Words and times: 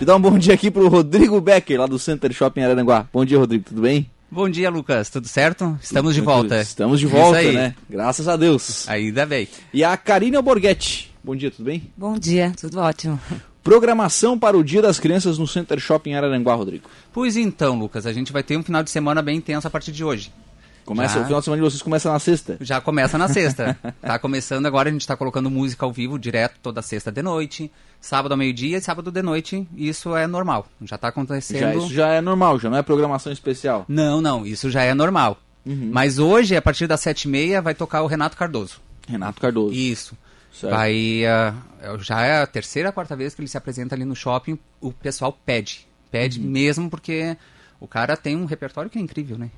De 0.00 0.06
dar 0.06 0.16
um 0.16 0.20
bom 0.20 0.38
dia 0.38 0.54
aqui 0.54 0.70
pro 0.70 0.88
Rodrigo 0.88 1.38
Becker, 1.42 1.78
lá 1.78 1.86
do 1.86 1.98
Center 1.98 2.32
Shopping 2.32 2.62
Araranguá. 2.62 3.06
Bom 3.12 3.22
dia, 3.22 3.36
Rodrigo, 3.36 3.64
tudo 3.64 3.82
bem? 3.82 4.10
Bom 4.30 4.48
dia, 4.48 4.70
Lucas. 4.70 5.10
Tudo 5.10 5.28
certo? 5.28 5.78
Estamos 5.78 6.14
de 6.14 6.22
volta. 6.22 6.58
Estamos 6.58 6.98
de 6.98 7.06
volta, 7.06 7.52
né? 7.52 7.74
Graças 7.86 8.26
a 8.26 8.34
Deus. 8.34 8.88
Ainda 8.88 9.26
bem. 9.26 9.46
E 9.74 9.84
a 9.84 9.94
Karine 9.98 10.36
Alborguete. 10.36 11.12
Bom 11.22 11.36
dia, 11.36 11.50
tudo 11.50 11.66
bem? 11.66 11.82
Bom 11.94 12.18
dia, 12.18 12.50
tudo 12.58 12.80
ótimo. 12.80 13.20
Programação 13.62 14.38
para 14.38 14.56
o 14.56 14.64
Dia 14.64 14.80
das 14.80 14.98
Crianças 14.98 15.36
no 15.36 15.46
Center 15.46 15.78
Shopping 15.78 16.14
Araranguá, 16.14 16.54
Rodrigo. 16.54 16.88
Pois 17.12 17.36
então, 17.36 17.78
Lucas, 17.78 18.06
a 18.06 18.12
gente 18.14 18.32
vai 18.32 18.42
ter 18.42 18.56
um 18.56 18.62
final 18.62 18.82
de 18.82 18.90
semana 18.90 19.20
bem 19.20 19.36
intenso 19.36 19.68
a 19.68 19.70
partir 19.70 19.92
de 19.92 20.02
hoje. 20.02 20.32
Começa, 20.84 21.14
já. 21.14 21.20
O 21.20 21.24
final 21.24 21.40
de 21.40 21.44
semana 21.44 21.62
de 21.62 21.70
vocês 21.70 21.82
começa 21.82 22.12
na 22.12 22.18
sexta? 22.18 22.56
Já 22.60 22.80
começa 22.80 23.18
na 23.18 23.28
sexta. 23.28 23.78
tá 24.00 24.18
começando 24.18 24.66
agora, 24.66 24.88
a 24.88 24.92
gente 24.92 25.02
está 25.02 25.16
colocando 25.16 25.50
música 25.50 25.84
ao 25.84 25.92
vivo 25.92 26.18
direto 26.18 26.56
toda 26.62 26.82
sexta 26.82 27.12
de 27.12 27.22
noite, 27.22 27.70
sábado 28.00 28.32
ao 28.32 28.38
meio-dia 28.38 28.78
e 28.78 28.80
sábado 28.80 29.10
de 29.10 29.22
noite. 29.22 29.66
Isso 29.76 30.16
é 30.16 30.26
normal. 30.26 30.66
Já 30.82 30.96
está 30.96 31.08
acontecendo. 31.08 31.60
Já, 31.60 31.74
isso 31.74 31.92
já 31.92 32.08
é 32.08 32.20
normal, 32.20 32.58
já 32.58 32.70
não 32.70 32.78
é 32.78 32.82
programação 32.82 33.32
especial. 33.32 33.84
Não, 33.88 34.20
não, 34.20 34.46
isso 34.46 34.70
já 34.70 34.82
é 34.82 34.94
normal. 34.94 35.38
Uhum. 35.64 35.90
Mas 35.92 36.18
hoje, 36.18 36.56
a 36.56 36.62
partir 36.62 36.86
das 36.86 37.00
sete 37.00 37.24
e 37.24 37.28
meia, 37.28 37.60
vai 37.60 37.74
tocar 37.74 38.02
o 38.02 38.06
Renato 38.06 38.36
Cardoso. 38.36 38.80
Renato 39.06 39.40
Cardoso. 39.40 39.74
Isso. 39.74 40.16
Certo. 40.52 40.74
Vai, 40.74 41.22
uh, 41.24 41.98
já 41.98 42.22
é 42.22 42.42
a 42.42 42.46
terceira, 42.46 42.92
quarta 42.92 43.14
vez 43.14 43.34
que 43.34 43.40
ele 43.40 43.48
se 43.48 43.56
apresenta 43.56 43.94
ali 43.94 44.04
no 44.04 44.16
shopping. 44.16 44.58
O 44.80 44.92
pessoal 44.92 45.32
pede. 45.44 45.86
Pede 46.10 46.40
uhum. 46.40 46.46
mesmo 46.46 46.90
porque 46.90 47.36
o 47.78 47.86
cara 47.86 48.16
tem 48.16 48.36
um 48.36 48.44
repertório 48.44 48.90
que 48.90 48.98
é 48.98 49.00
incrível, 49.00 49.38
né? 49.38 49.50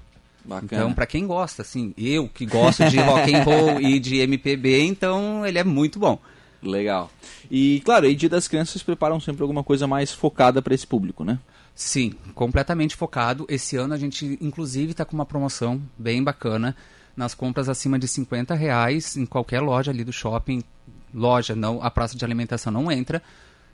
Bacana. 0.45 0.67
Então, 0.83 0.93
para 0.93 1.07
quem 1.07 1.27
gosta, 1.27 1.63
assim, 1.63 1.95
eu 1.97 2.29
que 2.29 2.45
gosto 2.45 2.85
de 2.89 2.99
rock 2.99 3.35
and 3.35 3.43
roll 3.43 3.81
e 3.83 3.99
de 3.99 4.19
MPB, 4.19 4.83
então 4.85 5.47
ele 5.47 5.59
é 5.59 5.65
muito 5.65 5.99
bom. 5.99 6.19
Legal. 6.63 7.11
E 7.51 7.81
claro, 7.85 8.07
aí 8.07 8.15
Dia 8.15 8.29
das 8.29 8.47
Crianças 8.47 8.83
preparam 8.83 9.19
sempre 9.19 9.43
alguma 9.43 9.65
coisa 9.65 9.87
mais 9.87 10.13
focada 10.13 10.63
para 10.63 10.75
esse 10.75 10.87
público, 10.87 11.25
né? 11.25 11.39
Sim, 11.75 12.13
completamente 12.35 12.95
focado. 12.95 13.47
Esse 13.49 13.77
ano 13.77 13.95
a 13.95 13.97
gente, 13.97 14.39
inclusive, 14.41 14.93
está 14.93 15.05
com 15.05 15.15
uma 15.15 15.27
promoção 15.27 15.81
bem 15.99 16.23
bacana 16.23 16.77
nas 17.17 17.35
compras 17.35 17.69
acima 17.69 17.99
de 17.99 18.07
50 18.07 18.55
reais 18.55 19.17
em 19.17 19.27
qualquer 19.27 19.61
loja 19.61 19.91
ali 19.91 20.05
do 20.05 20.13
shopping. 20.13 20.63
Loja, 21.13 21.55
não, 21.55 21.83
a 21.83 21.91
praça 21.91 22.17
de 22.17 22.25
alimentação 22.25 22.73
não 22.73 22.91
entra, 22.91 23.23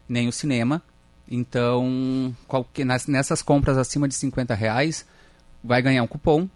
nem 0.08 0.28
o 0.28 0.32
cinema. 0.32 0.82
Então, 1.30 2.34
qualquer, 2.46 2.86
nessas 2.86 3.42
compras 3.42 3.76
acima 3.76 4.08
de 4.08 4.14
50 4.14 4.54
reais, 4.54 5.04
vai 5.62 5.82
ganhar 5.82 6.02
um 6.02 6.06
cupom 6.06 6.48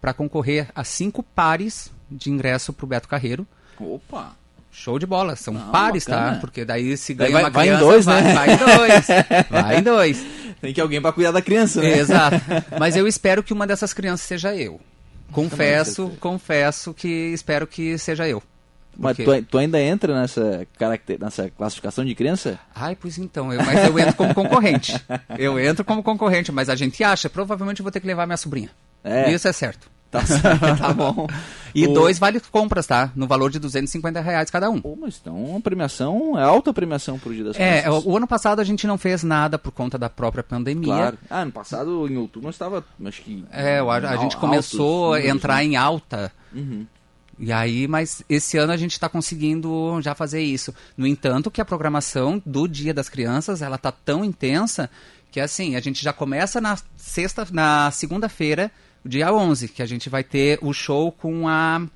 para 0.00 0.12
concorrer 0.12 0.68
a 0.74 0.84
cinco 0.84 1.22
pares 1.22 1.90
de 2.10 2.30
ingresso 2.30 2.72
para 2.72 2.84
o 2.84 2.88
Beto 2.88 3.08
Carreiro. 3.08 3.46
Opa! 3.78 4.36
Show 4.70 4.98
de 4.98 5.06
bola, 5.06 5.34
são 5.34 5.54
Não, 5.54 5.72
pares, 5.72 6.04
tá? 6.04 6.12
bacana. 6.12 6.34
tá? 6.34 6.40
Porque 6.40 6.64
daí 6.64 6.96
se 6.96 7.14
ganha 7.14 7.32
vai, 7.32 7.42
uma 7.42 7.50
criança, 7.50 7.70
vai 7.70 7.76
em 7.76 7.90
dois, 7.90 8.04
vai, 8.04 8.22
né? 8.22 8.34
Vai 8.34 8.52
em 8.52 8.56
dois, 8.56 9.06
vai 9.50 9.78
em 9.78 9.82
dois. 9.82 10.26
Tem 10.60 10.74
que 10.74 10.80
alguém 10.80 11.00
para 11.00 11.12
cuidar 11.12 11.32
da 11.32 11.42
criança, 11.42 11.80
né? 11.80 11.98
Exato. 11.98 12.36
Mas 12.78 12.96
eu 12.96 13.06
espero 13.08 13.42
que 13.42 13.52
uma 13.52 13.66
dessas 13.66 13.92
crianças 13.92 14.26
seja 14.26 14.54
eu. 14.54 14.80
Confesso, 15.32 16.12
confesso 16.20 16.94
que 16.94 17.08
espero 17.08 17.66
que 17.66 17.98
seja 17.98 18.28
eu. 18.28 18.42
Mas 18.98 19.16
tu, 19.16 19.42
tu, 19.44 19.58
ainda 19.58 19.80
entra 19.80 20.20
nessa, 20.20 20.66
caracter, 20.76 21.18
nessa 21.20 21.48
classificação 21.50 22.04
de 22.04 22.14
criança? 22.14 22.58
Ai, 22.74 22.96
pois 22.96 23.16
então, 23.16 23.52
eu, 23.52 23.64
mas 23.64 23.86
eu 23.86 23.96
entro 23.98 24.14
como 24.14 24.34
concorrente. 24.34 25.00
Eu 25.38 25.58
entro 25.58 25.84
como 25.84 26.02
concorrente, 26.02 26.50
mas 26.50 26.68
a 26.68 26.74
gente 26.74 27.02
acha, 27.04 27.30
provavelmente 27.30 27.78
eu 27.80 27.84
vou 27.84 27.92
ter 27.92 28.00
que 28.00 28.06
levar 28.06 28.26
minha 28.26 28.36
sobrinha. 28.36 28.70
É. 29.04 29.32
Isso 29.32 29.46
é 29.46 29.52
certo. 29.52 29.88
Tá 30.10 30.24
certo, 30.24 30.78
tá 30.78 30.92
bom. 30.94 31.26
e 31.74 31.86
o... 31.86 31.92
dois 31.92 32.18
vale 32.18 32.40
compras, 32.40 32.86
tá? 32.86 33.12
No 33.14 33.26
valor 33.26 33.50
de 33.50 33.58
250 33.58 34.20
reais 34.20 34.50
cada 34.50 34.70
um. 34.70 34.80
Pô, 34.80 34.96
mas 34.96 35.18
então 35.20 35.36
uma 35.36 35.60
premiação, 35.60 36.38
é 36.38 36.42
alta 36.42 36.72
premiação 36.72 37.18
pro 37.18 37.34
Dia 37.34 37.44
das 37.44 37.60
É, 37.60 37.82
crianças. 37.82 38.04
o, 38.04 38.10
o 38.10 38.16
ano 38.16 38.26
passado 38.26 38.60
a 38.60 38.64
gente 38.64 38.86
não 38.86 38.96
fez 38.96 39.22
nada 39.22 39.58
por 39.58 39.70
conta 39.70 39.98
da 39.98 40.08
própria 40.08 40.42
pandemia. 40.42 40.94
Claro. 40.94 41.18
Ah, 41.28 41.40
ano 41.42 41.52
passado, 41.52 42.08
em 42.08 42.16
outubro, 42.16 42.48
nós 42.48 42.54
estava, 42.54 42.82
acho 43.04 43.22
que... 43.22 43.44
É, 43.52 43.80
a, 43.80 43.84
a 43.84 44.16
gente 44.16 44.36
começou 44.38 45.12
a 45.12 45.24
entrar 45.24 45.56
né? 45.56 45.64
em 45.64 45.76
alta. 45.76 46.32
Uhum. 46.54 46.86
E 47.38 47.52
aí, 47.52 47.86
mas 47.86 48.22
esse 48.28 48.58
ano 48.58 48.72
a 48.72 48.76
gente 48.76 48.92
está 48.92 49.08
conseguindo 49.08 50.00
já 50.02 50.14
fazer 50.14 50.42
isso. 50.42 50.74
No 50.96 51.06
entanto, 51.06 51.50
que 51.50 51.60
a 51.60 51.64
programação 51.64 52.42
do 52.44 52.66
Dia 52.66 52.92
das 52.92 53.08
Crianças, 53.08 53.62
ela 53.62 53.78
tá 53.78 53.92
tão 53.92 54.24
intensa 54.24 54.90
que 55.30 55.40
assim, 55.40 55.76
a 55.76 55.80
gente 55.80 56.02
já 56.02 56.12
começa 56.12 56.60
na 56.60 56.76
sexta, 56.96 57.46
na 57.52 57.90
segunda-feira, 57.90 58.70
dia 59.04 59.32
11, 59.32 59.68
que 59.68 59.82
a 59.82 59.86
gente 59.86 60.08
vai 60.08 60.24
ter 60.24 60.58
o 60.62 60.72
show 60.72 61.12
com 61.12 61.46
a 61.48 61.86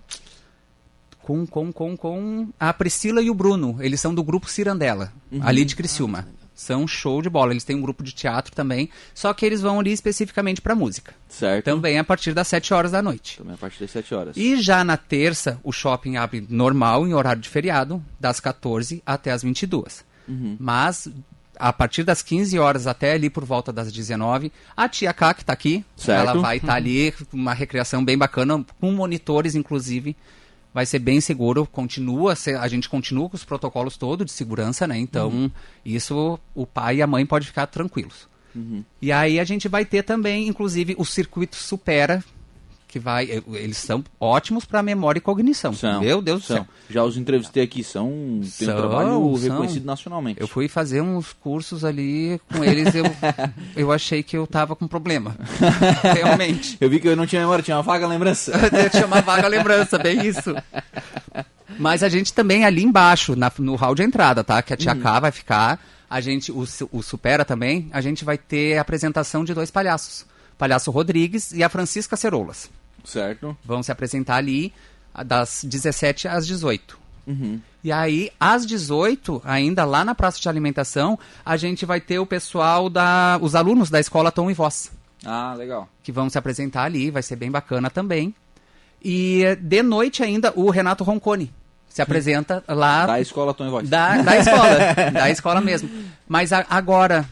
com 1.18 1.46
com 1.46 1.72
com 1.72 1.96
com 1.96 2.48
a 2.58 2.72
Priscila 2.72 3.22
e 3.22 3.30
o 3.30 3.34
Bruno. 3.34 3.78
Eles 3.80 4.00
são 4.00 4.14
do 4.14 4.22
grupo 4.22 4.50
Cirandela, 4.50 5.12
uhum. 5.30 5.40
ali 5.42 5.64
de 5.64 5.74
Criciúma. 5.74 6.28
Ah, 6.28 6.41
são 6.54 6.86
show 6.86 7.20
de 7.22 7.28
bola. 7.28 7.52
Eles 7.52 7.64
têm 7.64 7.76
um 7.76 7.82
grupo 7.82 8.02
de 8.02 8.12
teatro 8.12 8.54
também, 8.54 8.88
só 9.14 9.32
que 9.32 9.44
eles 9.44 9.60
vão 9.60 9.80
ali 9.80 9.92
especificamente 9.92 10.60
para 10.60 10.74
música. 10.74 11.14
Certo. 11.28 11.64
Também 11.64 11.98
a 11.98 12.04
partir 12.04 12.32
das 12.32 12.48
7 12.48 12.74
horas 12.74 12.92
da 12.92 13.02
noite. 13.02 13.38
Também 13.38 13.54
a 13.54 13.58
partir 13.58 13.80
das 13.80 13.90
7 13.90 14.14
horas. 14.14 14.36
E 14.36 14.60
já 14.60 14.84
na 14.84 14.96
terça, 14.96 15.58
o 15.62 15.72
shopping 15.72 16.16
abre 16.16 16.46
normal, 16.48 17.06
em 17.06 17.14
horário 17.14 17.40
de 17.40 17.48
feriado, 17.48 18.02
das 18.20 18.40
14 18.40 19.02
até 19.04 19.30
as 19.30 19.42
22. 19.42 20.04
Uhum. 20.28 20.56
Mas 20.58 21.08
a 21.58 21.72
partir 21.72 22.02
das 22.02 22.22
15 22.22 22.58
horas 22.58 22.86
até 22.86 23.12
ali 23.12 23.30
por 23.30 23.44
volta 23.44 23.72
das 23.72 23.92
19, 23.92 24.50
a 24.76 24.88
tia 24.88 25.12
K, 25.12 25.34
que 25.34 25.42
está 25.42 25.52
aqui, 25.52 25.84
certo. 25.96 26.28
ela 26.28 26.40
vai 26.40 26.56
estar 26.56 26.68
tá 26.68 26.74
ali, 26.76 27.14
uma 27.32 27.54
recreação 27.54 28.04
bem 28.04 28.18
bacana, 28.18 28.64
com 28.80 28.90
monitores, 28.90 29.54
inclusive, 29.54 30.16
vai 30.72 30.86
ser 30.86 30.98
bem 30.98 31.20
seguro, 31.20 31.66
continua, 31.66 32.34
a 32.60 32.68
gente 32.68 32.88
continua 32.88 33.28
com 33.28 33.36
os 33.36 33.44
protocolos 33.44 33.96
todos 33.96 34.26
de 34.26 34.32
segurança, 34.32 34.86
né? 34.86 34.98
Então, 34.98 35.28
uhum. 35.28 35.50
isso 35.84 36.38
o 36.54 36.66
pai 36.66 36.96
e 36.96 37.02
a 37.02 37.06
mãe 37.06 37.26
podem 37.26 37.46
ficar 37.46 37.66
tranquilos. 37.66 38.28
Uhum. 38.54 38.84
E 39.00 39.12
aí 39.12 39.38
a 39.38 39.44
gente 39.44 39.68
vai 39.68 39.84
ter 39.84 40.02
também, 40.02 40.48
inclusive, 40.48 40.94
o 40.98 41.04
circuito 41.04 41.56
Supera, 41.56 42.24
que 42.92 42.98
vai. 42.98 43.24
Eh, 43.24 43.42
eles 43.54 43.78
são 43.78 44.04
ótimos 44.20 44.66
para 44.66 44.82
memória 44.82 45.18
e 45.18 45.22
cognição. 45.22 45.72
São, 45.72 46.00
Meu 46.02 46.20
Deus 46.20 46.44
são. 46.44 46.58
do 46.58 46.64
céu. 46.64 46.74
Já 46.90 47.02
os 47.02 47.16
entrevistei 47.16 47.62
aqui, 47.62 47.82
são. 47.82 48.10
Tem 48.42 48.66
são, 48.66 48.74
um 48.74 48.76
trabalho 48.76 49.08
são. 49.08 49.50
reconhecido 49.50 49.86
nacionalmente. 49.86 50.38
Eu 50.38 50.46
fui 50.46 50.68
fazer 50.68 51.00
uns 51.00 51.32
cursos 51.32 51.86
ali 51.86 52.38
com 52.52 52.62
eles, 52.62 52.94
eu, 52.94 53.04
eu 53.74 53.90
achei 53.90 54.22
que 54.22 54.36
eu 54.36 54.46
tava 54.46 54.76
com 54.76 54.86
problema. 54.86 55.34
Realmente. 56.14 56.76
Eu 56.78 56.90
vi 56.90 57.00
que 57.00 57.08
eu 57.08 57.16
não 57.16 57.26
tinha 57.26 57.40
memória, 57.40 57.64
tinha 57.64 57.78
uma 57.78 57.82
vaga 57.82 58.06
lembrança. 58.06 58.52
eu 58.84 58.90
tinha 58.90 59.06
uma 59.06 59.22
vaga 59.22 59.48
lembrança, 59.48 59.96
bem 59.96 60.26
isso. 60.26 60.54
Mas 61.78 62.02
a 62.02 62.10
gente 62.10 62.34
também 62.34 62.66
ali 62.66 62.82
embaixo, 62.82 63.34
na, 63.34 63.50
no 63.58 63.74
hall 63.74 63.94
de 63.94 64.02
entrada, 64.02 64.44
tá? 64.44 64.60
Que 64.60 64.74
a 64.74 64.76
tia 64.76 64.92
hum. 64.92 65.00
K 65.00 65.20
vai 65.20 65.32
ficar. 65.32 65.82
A 66.10 66.20
gente, 66.20 66.52
o, 66.52 66.66
o 66.90 67.02
Supera 67.02 67.42
também, 67.42 67.88
a 67.90 68.02
gente 68.02 68.22
vai 68.22 68.36
ter 68.36 68.76
a 68.76 68.82
apresentação 68.82 69.44
de 69.44 69.54
dois 69.54 69.70
palhaços. 69.70 70.26
Palhaço 70.58 70.90
Rodrigues 70.90 71.52
e 71.52 71.64
a 71.64 71.70
Francisca 71.70 72.16
Cerolas. 72.16 72.70
Certo. 73.04 73.56
Vão 73.64 73.82
se 73.82 73.90
apresentar 73.92 74.36
ali 74.36 74.72
das 75.24 75.64
17 75.64 76.28
às 76.28 76.46
18. 76.46 76.98
Uhum. 77.26 77.60
E 77.84 77.90
aí, 77.92 78.30
às 78.38 78.64
18, 78.64 79.42
ainda 79.44 79.84
lá 79.84 80.04
na 80.04 80.14
praça 80.14 80.40
de 80.40 80.48
alimentação, 80.48 81.18
a 81.44 81.56
gente 81.56 81.84
vai 81.84 82.00
ter 82.00 82.18
o 82.18 82.26
pessoal 82.26 82.88
da. 82.88 83.38
os 83.40 83.54
alunos 83.54 83.90
da 83.90 84.00
escola 84.00 84.32
Tom 84.32 84.50
e 84.50 84.54
Voz. 84.54 84.90
Ah, 85.24 85.54
legal. 85.56 85.88
Que 86.02 86.10
vão 86.10 86.28
se 86.28 86.38
apresentar 86.38 86.84
ali, 86.84 87.10
vai 87.10 87.22
ser 87.22 87.36
bem 87.36 87.50
bacana 87.50 87.90
também. 87.90 88.34
E 89.04 89.56
de 89.60 89.82
noite 89.82 90.22
ainda, 90.22 90.52
o 90.54 90.70
Renato 90.70 91.04
Roncone 91.04 91.52
se 91.88 92.00
apresenta 92.00 92.62
lá. 92.68 93.06
Da 93.06 93.20
escola 93.20 93.52
Tom 93.52 93.66
e 93.66 93.70
Voz. 93.70 93.88
Da, 93.88 94.22
da 94.22 94.38
escola, 94.38 94.78
da 95.12 95.30
escola 95.30 95.60
mesmo. 95.60 95.90
Mas 96.26 96.52
a, 96.52 96.64
agora, 96.70 97.28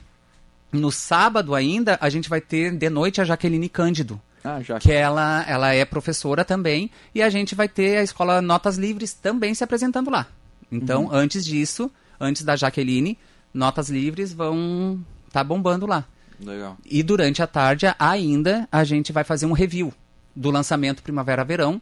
no 0.70 0.92
sábado 0.92 1.54
ainda, 1.54 1.96
a 2.00 2.10
gente 2.10 2.28
vai 2.28 2.40
ter 2.40 2.72
de 2.72 2.90
noite 2.90 3.20
a 3.20 3.24
Jaqueline 3.24 3.68
Cândido. 3.68 4.20
Ah, 4.42 4.60
já. 4.62 4.78
Que 4.78 4.92
ela, 4.92 5.44
ela 5.46 5.74
é 5.74 5.84
professora 5.84 6.44
também. 6.44 6.90
E 7.14 7.22
a 7.22 7.28
gente 7.28 7.54
vai 7.54 7.68
ter 7.68 7.98
a 7.98 8.02
escola 8.02 8.40
Notas 8.40 8.78
Livres 8.78 9.12
também 9.12 9.54
se 9.54 9.62
apresentando 9.62 10.10
lá. 10.10 10.26
Então, 10.70 11.04
uhum. 11.04 11.12
antes 11.12 11.44
disso, 11.44 11.90
antes 12.18 12.42
da 12.42 12.56
Jaqueline, 12.56 13.18
Notas 13.52 13.90
Livres 13.90 14.32
vão 14.32 15.00
estar 15.26 15.40
tá 15.40 15.44
bombando 15.44 15.86
lá. 15.86 16.04
Legal. 16.40 16.76
E 16.84 17.02
durante 17.02 17.42
a 17.42 17.46
tarde 17.46 17.86
ainda 17.98 18.66
a 18.72 18.82
gente 18.84 19.12
vai 19.12 19.24
fazer 19.24 19.46
um 19.46 19.52
review 19.52 19.92
do 20.34 20.50
lançamento 20.50 21.02
Primavera-Verão 21.02 21.80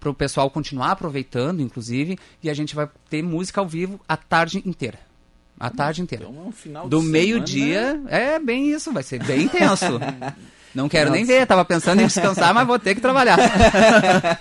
para 0.00 0.10
o 0.10 0.14
pessoal 0.14 0.50
continuar 0.50 0.92
aproveitando, 0.92 1.60
inclusive, 1.60 2.18
e 2.42 2.48
a 2.48 2.54
gente 2.54 2.74
vai 2.74 2.88
ter 3.08 3.22
música 3.22 3.60
ao 3.60 3.68
vivo 3.68 4.00
a 4.08 4.16
tarde 4.16 4.62
inteira. 4.64 4.98
A 5.58 5.68
tarde 5.68 6.00
inteira. 6.00 6.24
Então, 6.24 6.42
é 6.42 6.48
um 6.48 6.52
final 6.52 6.88
do 6.88 7.02
meio-dia, 7.02 8.02
é 8.08 8.38
bem 8.38 8.70
isso, 8.72 8.90
vai 8.92 9.02
ser 9.02 9.22
bem 9.22 9.42
intenso. 9.42 10.00
Não 10.74 10.88
quero 10.88 11.10
Nossa. 11.10 11.16
nem 11.16 11.24
ver, 11.24 11.46
tava 11.46 11.64
pensando 11.64 12.00
em 12.00 12.06
descansar, 12.06 12.54
mas 12.54 12.66
vou 12.66 12.78
ter 12.78 12.94
que 12.94 13.00
trabalhar. 13.00 13.38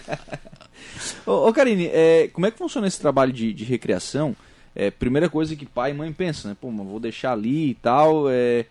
ô, 1.26 1.48
ô 1.48 1.54
Karine, 1.54 1.88
é, 1.92 2.30
como 2.32 2.46
é 2.46 2.52
que 2.52 2.58
funciona 2.58 2.88
esse 2.88 3.00
trabalho 3.00 3.34
de, 3.34 3.54
de 3.54 3.64
recreação? 3.64 4.36
É, 4.76 4.92
primeira 4.92 5.30
coisa 5.30 5.56
que 5.56 5.66
pai 5.66 5.92
e 5.92 5.94
mãe 5.94 6.12
pensam, 6.14 6.50
né? 6.50 6.58
Pô, 6.60 6.72
mas 6.72 6.86
vou 6.86 7.00
deixar 7.00 7.34
ali 7.34 7.72
e 7.72 7.74
tal. 7.76 8.30
É... 8.30 8.66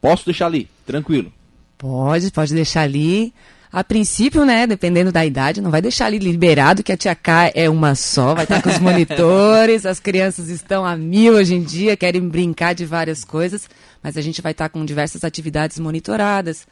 Posso 0.00 0.24
deixar 0.24 0.46
ali, 0.46 0.68
tranquilo. 0.86 1.32
Pode, 1.76 2.30
pode 2.30 2.54
deixar 2.54 2.82
ali. 2.82 3.32
A 3.72 3.84
princípio, 3.84 4.44
né, 4.44 4.66
dependendo 4.66 5.12
da 5.12 5.24
idade, 5.24 5.60
não 5.60 5.70
vai 5.70 5.80
deixar 5.80 6.06
ali 6.06 6.18
liberado 6.18 6.82
que 6.82 6.90
a 6.90 6.96
tia 6.96 7.14
K 7.14 7.52
é 7.54 7.70
uma 7.70 7.94
só, 7.94 8.34
vai 8.34 8.42
estar 8.42 8.60
com 8.60 8.68
os 8.68 8.78
monitores, 8.80 9.86
as 9.86 10.00
crianças 10.00 10.48
estão 10.48 10.84
a 10.84 10.96
mil 10.96 11.34
hoje 11.34 11.54
em 11.54 11.62
dia, 11.62 11.96
querem 11.96 12.28
brincar 12.28 12.74
de 12.74 12.84
várias 12.84 13.24
coisas, 13.24 13.70
mas 14.02 14.16
a 14.16 14.20
gente 14.20 14.42
vai 14.42 14.50
estar 14.50 14.68
com 14.70 14.84
diversas 14.84 15.22
atividades 15.22 15.78
monitoradas. 15.78 16.66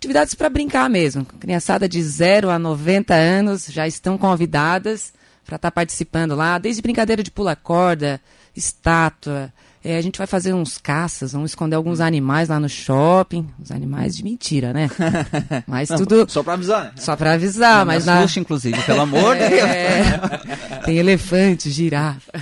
Atividades 0.00 0.34
para 0.34 0.48
brincar 0.48 0.88
mesmo. 0.88 1.26
Criançada 1.26 1.86
de 1.86 2.02
0 2.02 2.48
a 2.48 2.58
90 2.58 3.12
anos 3.12 3.66
já 3.66 3.86
estão 3.86 4.16
convidadas 4.16 5.12
para 5.44 5.56
estar 5.56 5.70
participando 5.70 6.34
lá, 6.34 6.56
desde 6.56 6.80
brincadeira 6.80 7.22
de 7.22 7.30
pula-corda, 7.30 8.18
estátua, 8.56 9.52
é, 9.84 9.98
a 9.98 10.00
gente 10.02 10.16
vai 10.16 10.26
fazer 10.26 10.54
uns 10.54 10.76
caças, 10.76 11.32
vamos 11.32 11.50
esconder 11.50 11.76
alguns 11.76 12.00
animais 12.00 12.50
lá 12.50 12.58
no 12.58 12.68
shopping. 12.68 13.48
Os 13.62 13.70
animais 13.70 14.14
de 14.14 14.22
mentira, 14.22 14.74
né? 14.74 14.90
Mas 15.66 15.88
Não, 15.88 15.98
tudo. 15.98 16.30
Só 16.30 16.42
pra 16.42 16.52
avisar, 16.52 16.84
né? 16.84 16.92
Só 16.96 17.16
pra 17.16 17.32
avisar, 17.32 17.78
Não 17.80 17.86
mas 17.86 18.06
na... 18.06 18.18
assuste, 18.18 18.40
inclusive, 18.40 18.82
pelo 18.82 19.00
amor 19.02 19.36
de 19.36 19.48
Deus. 19.48 19.68
É, 19.68 20.80
tem 20.84 20.98
elefante, 20.98 21.70
girafa. 21.70 22.32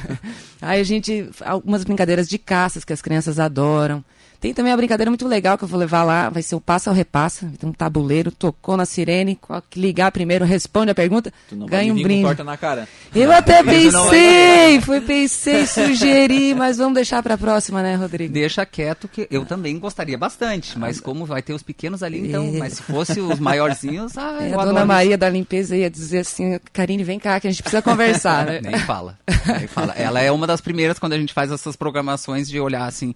Aí 0.61 0.81
a 0.81 0.85
gente. 0.85 1.29
Algumas 1.45 1.85
brincadeiras 1.85 2.29
de 2.29 2.39
caças 2.39 2.85
que 2.85 2.93
as 2.93 3.03
crianças 3.03 3.39
adoram. 3.39 4.05
Tem 4.41 4.55
também 4.55 4.73
a 4.73 4.77
brincadeira 4.77 5.11
muito 5.11 5.27
legal 5.27 5.59
que 5.59 5.65
eu 5.65 5.69
vou 5.69 5.79
levar 5.81 6.05
lá, 6.05 6.31
vai 6.31 6.43
ser 6.43 6.55
o 6.55 6.61
passa 6.61 6.91
ou 6.91 6.95
repassa. 6.97 7.51
Tem 7.59 7.69
um 7.69 7.73
tabuleiro, 7.73 8.31
tocou 8.31 8.77
na 8.77 8.87
sirene, 8.87 9.37
ligar 9.75 10.13
primeiro, 10.13 10.45
responde 10.45 10.91
a 10.93 10.95
pergunta, 10.95 11.33
ganha 11.69 11.93
um 11.93 12.01
brinde. 12.01 12.23
torta 12.23 12.45
na 12.45 12.57
cara. 12.57 12.87
Eu 13.13 13.33
até 13.33 13.61
Isso 13.63 13.97
não 13.97 14.05
pensei, 14.09 14.81
fui 14.81 15.01
pensei, 15.01 15.67
sugeri, 15.67 16.55
mas 16.55 16.77
vamos 16.79 16.95
deixar 16.95 17.21
pra 17.21 17.37
próxima, 17.37 17.83
né, 17.83 17.97
Rodrigo? 17.97 18.33
Deixa 18.33 18.65
quieto 18.65 19.09
que 19.09 19.27
eu 19.29 19.45
também 19.45 19.77
gostaria 19.79 20.17
bastante, 20.17 20.79
mas 20.79 21.01
como 21.01 21.27
vai 21.27 21.43
ter 21.43 21.53
os 21.53 21.63
pequenos 21.65 22.03
ali, 22.05 22.29
então, 22.29 22.45
É. 22.45 22.59
mas 22.59 22.75
se 22.75 22.83
fosse 22.83 23.21
os 23.21 23.41
maiorzinhos, 23.41 24.13
ah, 24.19 24.39
É, 24.41 24.55
eu 24.55 24.61
a 24.61 24.65
dona 24.65 24.85
Maria 24.85 25.19
da 25.19 25.29
limpeza 25.29 25.77
ia 25.77 25.91
dizer 25.91 26.21
assim, 26.21 26.61
Karine, 26.73 27.03
vem 27.03 27.19
cá 27.19 27.41
que 27.41 27.49
a 27.49 27.51
gente 27.51 27.63
precisa 27.63 27.83
conversar, 27.83 28.47
né? 28.47 28.61
Nem 28.69 28.79
fala, 28.81 29.19
nem 29.59 29.67
fala. 29.67 29.93
Ela 29.95 30.21
é 30.21 30.31
uma 30.31 30.47
das 30.47 30.61
primeiras 30.61 30.99
quando 30.99 31.15
a 31.15 31.19
gente 31.19 31.33
faz 31.33 31.51
essas 31.51 31.75
programações 31.75 32.49
de 32.49 32.61
olhar 32.61 32.87
assim. 32.87 33.15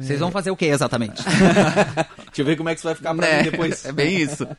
Vocês 0.00 0.18
vão 0.18 0.30
fazer 0.30 0.50
o 0.50 0.56
que 0.56 0.64
exatamente? 0.64 1.22
Deixa 2.26 2.40
eu 2.40 2.44
ver 2.44 2.56
como 2.56 2.68
é 2.68 2.74
que 2.74 2.78
isso 2.80 2.88
vai 2.88 2.94
ficar 2.94 3.14
pra 3.14 3.26
É, 3.26 3.42
mim 3.44 3.50
depois. 3.50 3.84
é 3.84 3.92
bem 3.92 4.16
isso. 4.20 4.46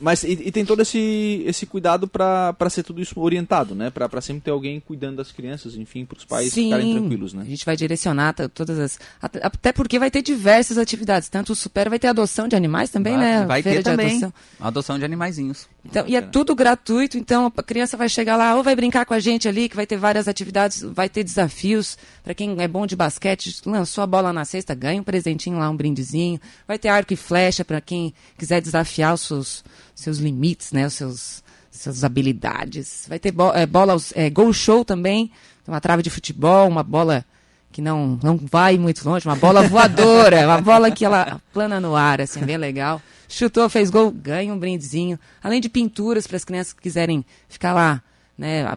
Mas 0.00 0.22
e, 0.24 0.32
e 0.32 0.50
tem 0.50 0.64
todo 0.64 0.80
esse, 0.80 1.42
esse 1.46 1.66
cuidado 1.66 2.08
pra 2.08 2.54
pra 2.54 2.70
ser 2.70 2.82
tudo 2.82 3.02
isso 3.02 3.20
orientado, 3.20 3.74
né? 3.74 3.90
Pra 3.90 4.08
pra 4.08 4.20
sempre 4.22 4.42
ter 4.42 4.50
alguém 4.50 4.80
cuidando 4.80 5.16
das 5.16 5.30
crianças, 5.30 5.74
enfim, 5.76 6.06
pros 6.06 6.24
pais 6.24 6.54
ficarem 6.54 6.94
tranquilos, 6.98 7.34
né? 7.34 7.42
A 7.42 7.50
gente 7.50 7.66
vai 7.66 7.76
direcionar 7.76 8.32
todas 8.54 8.78
as. 8.78 8.98
Até, 9.20 9.40
até 9.44 9.72
porque 9.72 9.98
vai 9.98 10.10
ter 10.10 10.22
diversas 10.22 10.78
atividades. 10.78 11.28
Tanto 11.28 11.52
o 11.52 11.54
Super 11.56 11.90
vai 11.90 11.98
ter 11.98 12.08
adoção 12.08 12.48
de 12.48 12.56
animais 12.56 12.88
também, 12.88 13.14
vai, 13.14 13.22
né? 13.40 13.46
Vai 13.46 13.62
Feira 13.62 13.82
ter 13.82 13.84
de 13.84 13.90
também 13.90 14.10
adoção. 14.16 14.32
adoção 14.58 14.98
de 14.98 15.04
animaizinhos. 15.04 15.68
Então, 15.84 16.04
e 16.06 16.16
é 16.16 16.22
tudo 16.22 16.54
gratuito, 16.54 17.18
então 17.18 17.52
a 17.54 17.62
criança 17.62 17.96
vai 17.96 18.08
chegar 18.08 18.36
lá, 18.36 18.54
ou 18.54 18.62
vai 18.62 18.74
brincar 18.74 19.04
com 19.04 19.14
a 19.14 19.20
gente 19.20 19.46
ali, 19.48 19.68
que 19.68 19.76
vai 19.76 19.86
ter 19.86 19.96
várias 19.96 20.28
atividades, 20.28 20.80
vai 20.82 21.08
ter 21.10 21.22
desafios. 21.24 21.98
Para 22.24 22.34
quem 22.34 22.54
é 22.58 22.68
bom 22.68 22.86
de 22.86 22.96
basquete, 22.96 23.49
lançou 23.66 24.02
a 24.02 24.06
bola 24.06 24.32
na 24.32 24.44
cesta, 24.44 24.74
ganha 24.74 25.00
um 25.00 25.04
presentinho 25.04 25.58
lá, 25.58 25.68
um 25.70 25.76
brindezinho. 25.76 26.40
Vai 26.66 26.78
ter 26.78 26.88
arco 26.88 27.12
e 27.12 27.16
flecha 27.16 27.64
para 27.64 27.80
quem 27.80 28.14
quiser 28.38 28.60
desafiar 28.60 29.14
os 29.14 29.20
seus, 29.22 29.64
seus 29.94 30.18
limites, 30.18 30.72
né? 30.72 30.86
Os 30.86 30.94
seus, 30.94 31.42
suas 31.70 32.04
habilidades. 32.04 33.06
Vai 33.08 33.18
ter 33.18 33.32
bo 33.32 33.52
é, 33.54 33.66
bola, 33.66 33.96
é, 34.14 34.28
gol 34.28 34.52
show 34.52 34.84
também, 34.84 35.30
uma 35.66 35.80
trave 35.80 36.02
de 36.02 36.10
futebol, 36.10 36.68
uma 36.68 36.82
bola 36.82 37.24
que 37.72 37.80
não, 37.80 38.18
não 38.22 38.36
vai 38.36 38.76
muito 38.76 39.08
longe, 39.08 39.26
uma 39.26 39.36
bola 39.36 39.62
voadora, 39.62 40.44
uma 40.46 40.60
bola 40.60 40.90
que 40.90 41.04
ela 41.04 41.40
plana 41.52 41.80
no 41.80 41.94
ar, 41.94 42.20
assim, 42.20 42.40
bem 42.40 42.56
legal. 42.56 43.00
Chutou, 43.28 43.68
fez 43.68 43.90
gol, 43.90 44.10
ganha 44.10 44.52
um 44.52 44.58
brindezinho. 44.58 45.18
Além 45.42 45.60
de 45.60 45.68
pinturas 45.68 46.26
para 46.26 46.36
as 46.36 46.44
crianças 46.44 46.72
que 46.72 46.82
quiserem 46.82 47.24
ficar 47.48 47.72
lá, 47.72 48.02
né, 48.36 48.76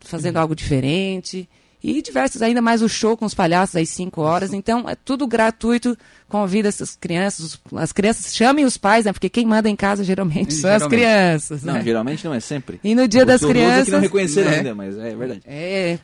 fazendo 0.00 0.36
algo 0.36 0.54
diferente. 0.54 1.48
E 1.82 2.02
diversos, 2.02 2.42
ainda 2.42 2.60
mais 2.60 2.82
o 2.82 2.88
show 2.88 3.16
com 3.16 3.24
os 3.24 3.32
palhaços 3.32 3.76
às 3.76 3.88
5 3.88 4.20
horas. 4.20 4.52
Então, 4.52 4.88
é 4.88 4.94
tudo 4.94 5.26
gratuito. 5.26 5.96
Convida 6.28 6.68
essas 6.68 6.94
crianças. 6.94 7.58
As 7.74 7.90
crianças 7.90 8.36
chamem 8.36 8.64
os 8.64 8.76
pais, 8.76 9.06
né? 9.06 9.12
Porque 9.12 9.28
quem 9.28 9.46
manda 9.46 9.68
em 9.68 9.74
casa 9.74 10.04
geralmente 10.04 10.52
são 10.54 10.70
as 10.70 10.82
Geralmente. 10.82 11.00
crianças. 11.00 11.62
Não, 11.64 11.74
né? 11.74 11.82
geralmente 11.82 12.24
não 12.24 12.34
é 12.34 12.38
sempre. 12.40 12.78
E 12.84 12.94
no 12.94 13.08
dia 13.08 13.24
das 13.24 13.42
Os 13.42 13.50
idosos 13.50 13.62
é 13.62 13.64
que 13.64 13.76
não 13.76 13.82
crianças. 13.84 14.02
reconheceram 14.02 14.50
né? 14.50 14.56
ainda, 14.58 14.74
mas 14.74 14.98
é 14.98 15.16
verdade. 15.16 15.40
É. 15.46 15.98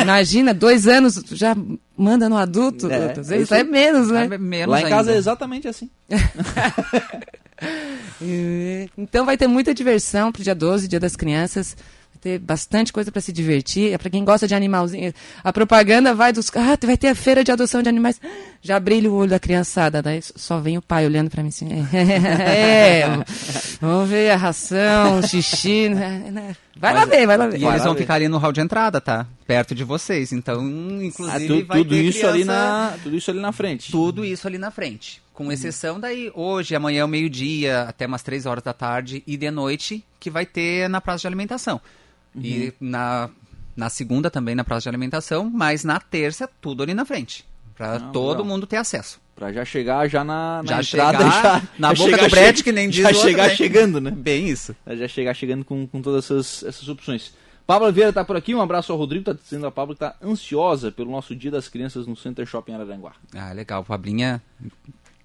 Imagina, 0.00 0.54
dois 0.54 0.86
anos 0.86 1.20
já 1.32 1.56
manda 1.96 2.28
no 2.28 2.36
adulto. 2.36 2.88
É, 2.90 3.12
às 3.12 3.18
é 3.18 3.22
vezes 3.36 3.44
isso 3.44 3.54
é 3.54 3.64
menos, 3.64 4.08
né? 4.08 4.28
Ah, 4.32 4.38
menos 4.38 4.70
Lá 4.70 4.80
em 4.82 4.88
casa 4.88 5.10
é 5.10 5.12
ainda. 5.14 5.18
exatamente 5.18 5.66
assim. 5.66 5.90
Então 8.96 9.24
vai 9.24 9.36
ter 9.36 9.46
muita 9.46 9.74
diversão 9.74 10.30
pro 10.32 10.42
dia 10.42 10.54
12, 10.54 10.88
dia 10.88 11.00
das 11.00 11.16
crianças. 11.16 11.76
Ter 12.16 12.38
bastante 12.38 12.92
coisa 12.92 13.12
para 13.12 13.20
se 13.20 13.32
divertir. 13.32 13.92
É 13.92 13.98
para 13.98 14.10
quem 14.10 14.24
gosta 14.24 14.46
de 14.46 14.54
animalzinho. 14.54 15.12
A 15.44 15.52
propaganda 15.52 16.14
vai 16.14 16.32
dos. 16.32 16.50
Ah, 16.54 16.76
vai 16.84 16.96
ter 16.96 17.08
a 17.08 17.14
feira 17.14 17.44
de 17.44 17.52
adoção 17.52 17.82
de 17.82 17.88
animais. 17.88 18.20
Já 18.66 18.80
brilha 18.80 19.08
o 19.10 19.14
olho 19.14 19.30
da 19.30 19.38
criançada. 19.38 20.02
Daí 20.02 20.20
só 20.22 20.58
vem 20.58 20.76
o 20.76 20.82
pai 20.82 21.06
olhando 21.06 21.30
para 21.30 21.40
mim 21.42 21.50
assim. 21.50 21.68
É, 21.94 23.04
vamos 23.80 24.08
ver 24.08 24.30
a 24.30 24.36
ração, 24.36 25.20
o 25.20 25.26
xixi. 25.26 25.88
né, 25.88 26.28
né. 26.32 26.56
Vai 26.76 26.92
lá 26.92 27.00
Mas- 27.00 27.08
ver, 27.10 27.26
vai 27.26 27.36
lá 27.36 27.46
ver. 27.46 27.58
E 27.58 27.60
Vai 27.60 27.70
eles 27.70 27.80
lá 27.80 27.84
vão 27.86 27.94
ver. 27.94 28.00
ficar 28.00 28.14
ali 28.14 28.28
no 28.28 28.38
hall 28.38 28.52
de 28.52 28.60
entrada, 28.60 29.00
tá? 29.00 29.26
Perto 29.46 29.74
de 29.74 29.84
vocês. 29.84 30.32
Então, 30.32 30.60
Ah, 30.60 31.04
inclusive, 31.04 31.46
tu- 31.62 31.66
vai 31.66 31.78
tudo 31.78 31.90
ter 31.90 32.02
isso 32.02 32.26
ali 32.26 32.42
criança- 32.42 32.52
na, 32.92 32.98
tudo 33.02 33.16
isso 33.16 33.30
ali 33.30 33.40
na 33.40 33.52
frente. 33.52 33.92
Tudo 33.92 34.24
isso 34.24 34.46
ali 34.46 34.58
na 34.58 34.70
frente. 34.70 35.22
Com 35.32 35.52
exceção 35.52 36.00
daí, 36.00 36.30
hoje, 36.34 36.74
amanhã, 36.74 37.02
ao 37.02 37.08
meio-dia, 37.08 37.82
até 37.82 38.06
umas 38.06 38.22
três 38.22 38.46
horas 38.46 38.64
da 38.64 38.72
tarde 38.72 39.22
e 39.26 39.36
de 39.36 39.50
noite, 39.50 40.02
que 40.18 40.30
vai 40.30 40.44
ter 40.46 40.88
na 40.88 41.00
praça 41.00 41.20
de 41.20 41.26
alimentação. 41.26 41.80
E 42.34 42.72
na, 42.80 43.30
na 43.76 43.88
segunda 43.88 44.30
também 44.30 44.54
na 44.54 44.64
praça 44.64 44.82
de 44.82 44.88
alimentação, 44.88 45.50
mas 45.52 45.84
na 45.84 45.98
terça, 46.00 46.48
tudo 46.60 46.82
ali 46.82 46.92
na 46.94 47.04
frente. 47.04 47.44
Ah, 47.78 47.98
todo 48.12 48.44
mundo 48.44 48.66
ter 48.66 48.76
acesso. 48.76 49.20
Pra 49.34 49.52
já 49.52 49.64
chegar 49.64 50.08
já 50.08 50.24
na, 50.24 50.62
na 50.62 50.80
Já 50.80 50.80
entrada, 50.80 51.18
chegar 51.18 51.42
já, 51.42 51.62
na 51.78 51.94
já 51.94 52.04
boca 52.04 52.10
chegar 52.10 52.24
do 52.24 52.30
brete, 52.30 52.64
que 52.64 52.72
nem 52.72 52.88
diz 52.90 53.02
Já 53.02 53.08
outro, 53.08 53.22
chegar 53.22 53.48
né? 53.48 53.54
chegando, 53.54 54.00
né? 54.00 54.10
Bem 54.10 54.48
isso. 54.48 54.74
Já 54.86 55.06
chegar 55.06 55.34
chegando 55.34 55.64
com, 55.64 55.86
com 55.86 56.00
todas 56.00 56.24
essas, 56.24 56.62
essas 56.62 56.88
opções. 56.88 57.34
Pablo 57.66 57.92
Vieira 57.92 58.12
tá 58.12 58.24
por 58.24 58.36
aqui, 58.36 58.54
um 58.54 58.60
abraço 58.60 58.92
ao 58.92 58.98
Rodrigo, 58.98 59.24
tá 59.24 59.32
dizendo 59.32 59.66
a 59.66 59.72
Pablo 59.72 59.94
que 59.94 60.00
tá 60.00 60.14
ansiosa 60.22 60.90
pelo 60.92 61.10
nosso 61.10 61.34
Dia 61.34 61.50
das 61.50 61.68
Crianças 61.68 62.06
no 62.06 62.16
Center 62.16 62.46
Shopping 62.46 62.72
Araranguá. 62.74 63.12
Ah, 63.34 63.52
legal. 63.52 63.82
Fabrinha 63.84 64.40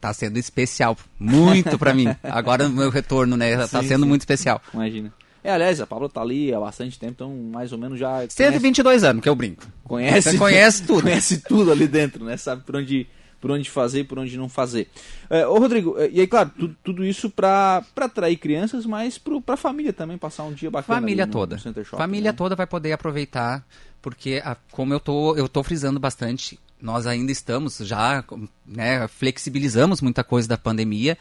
tá 0.01 0.11
sendo 0.11 0.37
especial. 0.39 0.97
Muito 1.19 1.77
pra 1.77 1.93
mim. 1.93 2.07
Agora 2.23 2.67
no 2.67 2.75
meu 2.75 2.89
retorno, 2.89 3.37
né? 3.37 3.55
tá 3.67 3.81
Sim, 3.81 3.87
sendo 3.87 4.03
sim. 4.03 4.09
muito 4.09 4.21
especial. 4.21 4.59
Imagina. 4.73 5.13
É, 5.43 5.51
aliás, 5.51 5.81
a 5.81 5.87
Pablo 5.87 6.07
tá 6.07 6.21
ali 6.21 6.53
há 6.53 6.59
bastante 6.59 6.99
tempo, 6.99 7.13
então 7.13 7.35
mais 7.51 7.71
ou 7.71 7.77
menos 7.77 7.97
já 7.99 8.11
conhece, 8.17 8.35
122 8.35 9.03
anos 9.03 9.23
que 9.23 9.29
eu 9.29 9.35
brinco. 9.35 9.63
conhece, 9.83 10.31
Você 10.31 10.37
conhece 10.37 10.83
tudo. 10.83 11.01
conhece 11.03 11.37
tudo 11.41 11.71
ali 11.71 11.87
dentro, 11.87 12.23
né? 12.23 12.37
Sabe 12.37 12.63
por 12.63 12.75
onde, 12.75 13.07
por 13.39 13.49
onde 13.51 13.69
fazer 13.69 14.01
e 14.01 14.03
por 14.03 14.19
onde 14.19 14.37
não 14.37 14.47
fazer. 14.47 14.87
É, 15.29 15.47
ô 15.47 15.57
Rodrigo, 15.57 15.95
é, 15.97 16.09
e 16.11 16.19
aí, 16.19 16.27
claro, 16.27 16.51
tu- 16.57 16.75
tudo 16.83 17.03
isso 17.03 17.29
pra, 17.29 17.83
pra 17.95 18.05
atrair 18.05 18.37
crianças, 18.37 18.85
mas 18.85 19.17
pro, 19.17 19.41
pra 19.41 19.57
família 19.57 19.91
também 19.91 20.17
passar 20.17 20.43
um 20.43 20.53
dia 20.53 20.69
bacana 20.69 20.99
Família 20.99 21.25
no, 21.25 21.31
toda. 21.31 21.55
no 21.55 21.61
Shopping. 21.61 21.97
Família 21.97 22.31
né? 22.31 22.37
toda 22.37 22.55
vai 22.55 22.67
poder 22.67 22.91
aproveitar, 22.91 23.65
porque 24.01 24.41
a- 24.45 24.55
como 24.71 24.93
eu 24.93 24.99
tô, 24.99 25.35
eu 25.35 25.49
tô 25.49 25.63
frisando 25.63 25.99
bastante, 25.99 26.59
nós 26.79 27.07
ainda 27.07 27.31
estamos 27.31 27.77
já, 27.79 28.23
né, 28.65 29.07
flexibilizamos 29.07 30.01
muita 30.01 30.23
coisa 30.23 30.47
da 30.47 30.57
pandemia, 30.57 31.17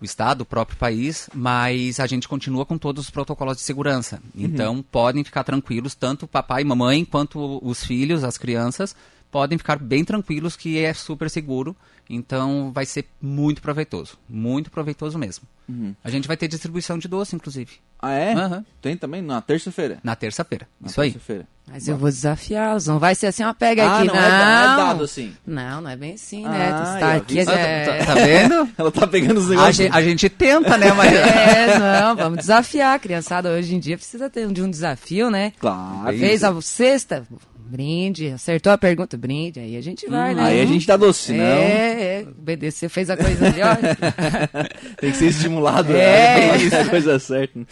o 0.00 0.04
estado, 0.04 0.42
o 0.42 0.46
próprio 0.46 0.78
país, 0.78 1.28
mas 1.34 2.00
a 2.00 2.06
gente 2.06 2.26
continua 2.26 2.64
com 2.64 2.78
todos 2.78 3.04
os 3.04 3.10
protocolos 3.10 3.56
de 3.56 3.62
segurança. 3.62 4.20
Uhum. 4.34 4.44
Então 4.44 4.82
podem 4.82 5.22
ficar 5.22 5.44
tranquilos, 5.44 5.94
tanto 5.94 6.24
o 6.24 6.28
papai 6.28 6.62
e 6.62 6.64
mamãe 6.64 7.04
quanto 7.04 7.60
os 7.62 7.84
filhos, 7.84 8.24
as 8.24 8.38
crianças, 8.38 8.96
podem 9.30 9.58
ficar 9.58 9.78
bem 9.78 10.04
tranquilos 10.04 10.56
que 10.56 10.78
é 10.78 10.92
super 10.94 11.28
seguro. 11.28 11.76
Então 12.08 12.72
vai 12.72 12.86
ser 12.86 13.06
muito 13.20 13.62
proveitoso, 13.62 14.18
muito 14.28 14.70
proveitoso 14.70 15.18
mesmo. 15.18 15.44
Uhum. 15.68 15.94
A 16.02 16.10
gente 16.10 16.26
vai 16.26 16.36
ter 16.36 16.48
distribuição 16.48 16.98
de 16.98 17.06
doce, 17.06 17.36
inclusive, 17.36 17.72
Ah, 18.02 18.12
é? 18.12 18.32
Aham. 18.32 18.64
Tem 18.80 18.96
também 18.96 19.20
na 19.20 19.40
terça-feira. 19.42 19.98
na 20.02 20.16
terça-feira. 20.16 20.66
Na 20.80 20.88
Isso 20.88 21.00
aí. 21.00 21.10
terça-feira. 21.12 21.46
Mas 21.72 21.86
eu 21.86 21.96
vou 21.96 22.08
desafiá-los. 22.08 22.86
Não 22.88 22.98
vai 22.98 23.14
ser 23.14 23.28
assim, 23.28 23.44
ó, 23.44 23.52
pega 23.52 23.84
Ah, 23.86 23.98
aqui. 23.98 24.06
não, 24.08 24.14
não, 24.14 24.20
é, 24.22 24.28
não 24.30 24.72
é 24.72 24.76
dado 24.76 25.04
assim. 25.04 25.32
Não, 25.46 25.80
não 25.82 25.90
é 25.90 25.96
bem 25.96 26.14
assim, 26.14 26.42
né? 26.44 26.70
Ah, 26.72 26.76
Tu 26.82 26.94
está 26.94 27.14
aqui. 27.14 27.34
vi. 27.34 27.40
Ah, 27.48 27.52
é... 27.52 27.98
tá, 27.98 28.06
tá 28.06 28.14
vendo? 28.14 28.68
Ela 28.76 28.90
tá 28.90 29.06
pegando 29.06 29.38
os 29.38 29.46
A 29.46 29.50
negócios. 29.50 29.76
gente, 29.76 29.94
a 29.96 30.02
gente 30.02 30.28
tenta, 30.28 30.76
né? 30.76 30.92
Mas 30.92 31.12
É, 31.14 31.78
não, 31.78 32.16
vamos 32.16 32.38
desafiar. 32.38 32.96
A 32.96 32.98
criançada 32.98 33.50
hoje 33.50 33.74
em 33.74 33.78
dia 33.78 33.96
precisa 33.96 34.28
ter 34.28 34.50
de 34.50 34.62
um 34.62 34.68
desafio, 34.70 35.30
né? 35.30 35.52
Claro. 35.60 36.18
Fez 36.18 36.42
a 36.42 36.60
sexta, 36.60 37.24
brinde. 37.70 38.28
Acertou 38.28 38.72
a 38.72 38.78
pergunta, 38.78 39.16
brinde. 39.16 39.60
Aí 39.60 39.76
a 39.76 39.80
gente 39.80 40.06
vai, 40.08 40.34
né? 40.34 40.42
Aí 40.42 40.60
a 40.60 40.66
gente 40.66 40.86
dá 40.86 40.96
doce, 40.96 41.32
não. 41.32 41.44
É, 41.44 42.20
é, 42.20 42.26
obedeceu, 42.28 42.90
fez 42.90 43.08
a 43.08 43.16
coisa 43.16 43.46
ó. 43.46 44.96
Tem 45.00 45.10
que 45.10 45.16
ser 45.16 45.28
estimulado, 45.28 45.92
É. 45.92 46.58
né? 46.58 46.68
É 46.72 46.80
a 46.80 46.88
coisa 46.88 47.18
certa. 47.18 47.58
né? 47.58 47.66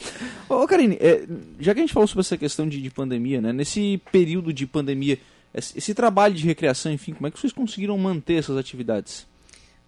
Ô, 0.48 0.62
ô, 0.62 0.66
Karine, 0.66 0.96
é, 1.00 1.24
já 1.60 1.74
que 1.74 1.80
a 1.80 1.82
gente 1.82 1.92
falou 1.92 2.06
sobre 2.06 2.20
essa 2.20 2.36
questão 2.36 2.68
de, 2.68 2.80
de 2.80 2.90
pandemia, 2.90 3.40
né? 3.40 3.52
Nesse 3.52 4.00
período 4.10 4.52
de 4.52 4.66
pandemia, 4.66 5.18
esse, 5.54 5.94
trabalho 5.94 6.34
de 6.34 6.44
recreação, 6.46 6.92
enfim, 6.92 7.12
como 7.12 7.26
é 7.26 7.30
que 7.30 7.38
vocês 7.40 7.52
conseguiram 7.52 7.96
manter 7.98 8.34
essas 8.34 8.56
atividades? 8.56 9.26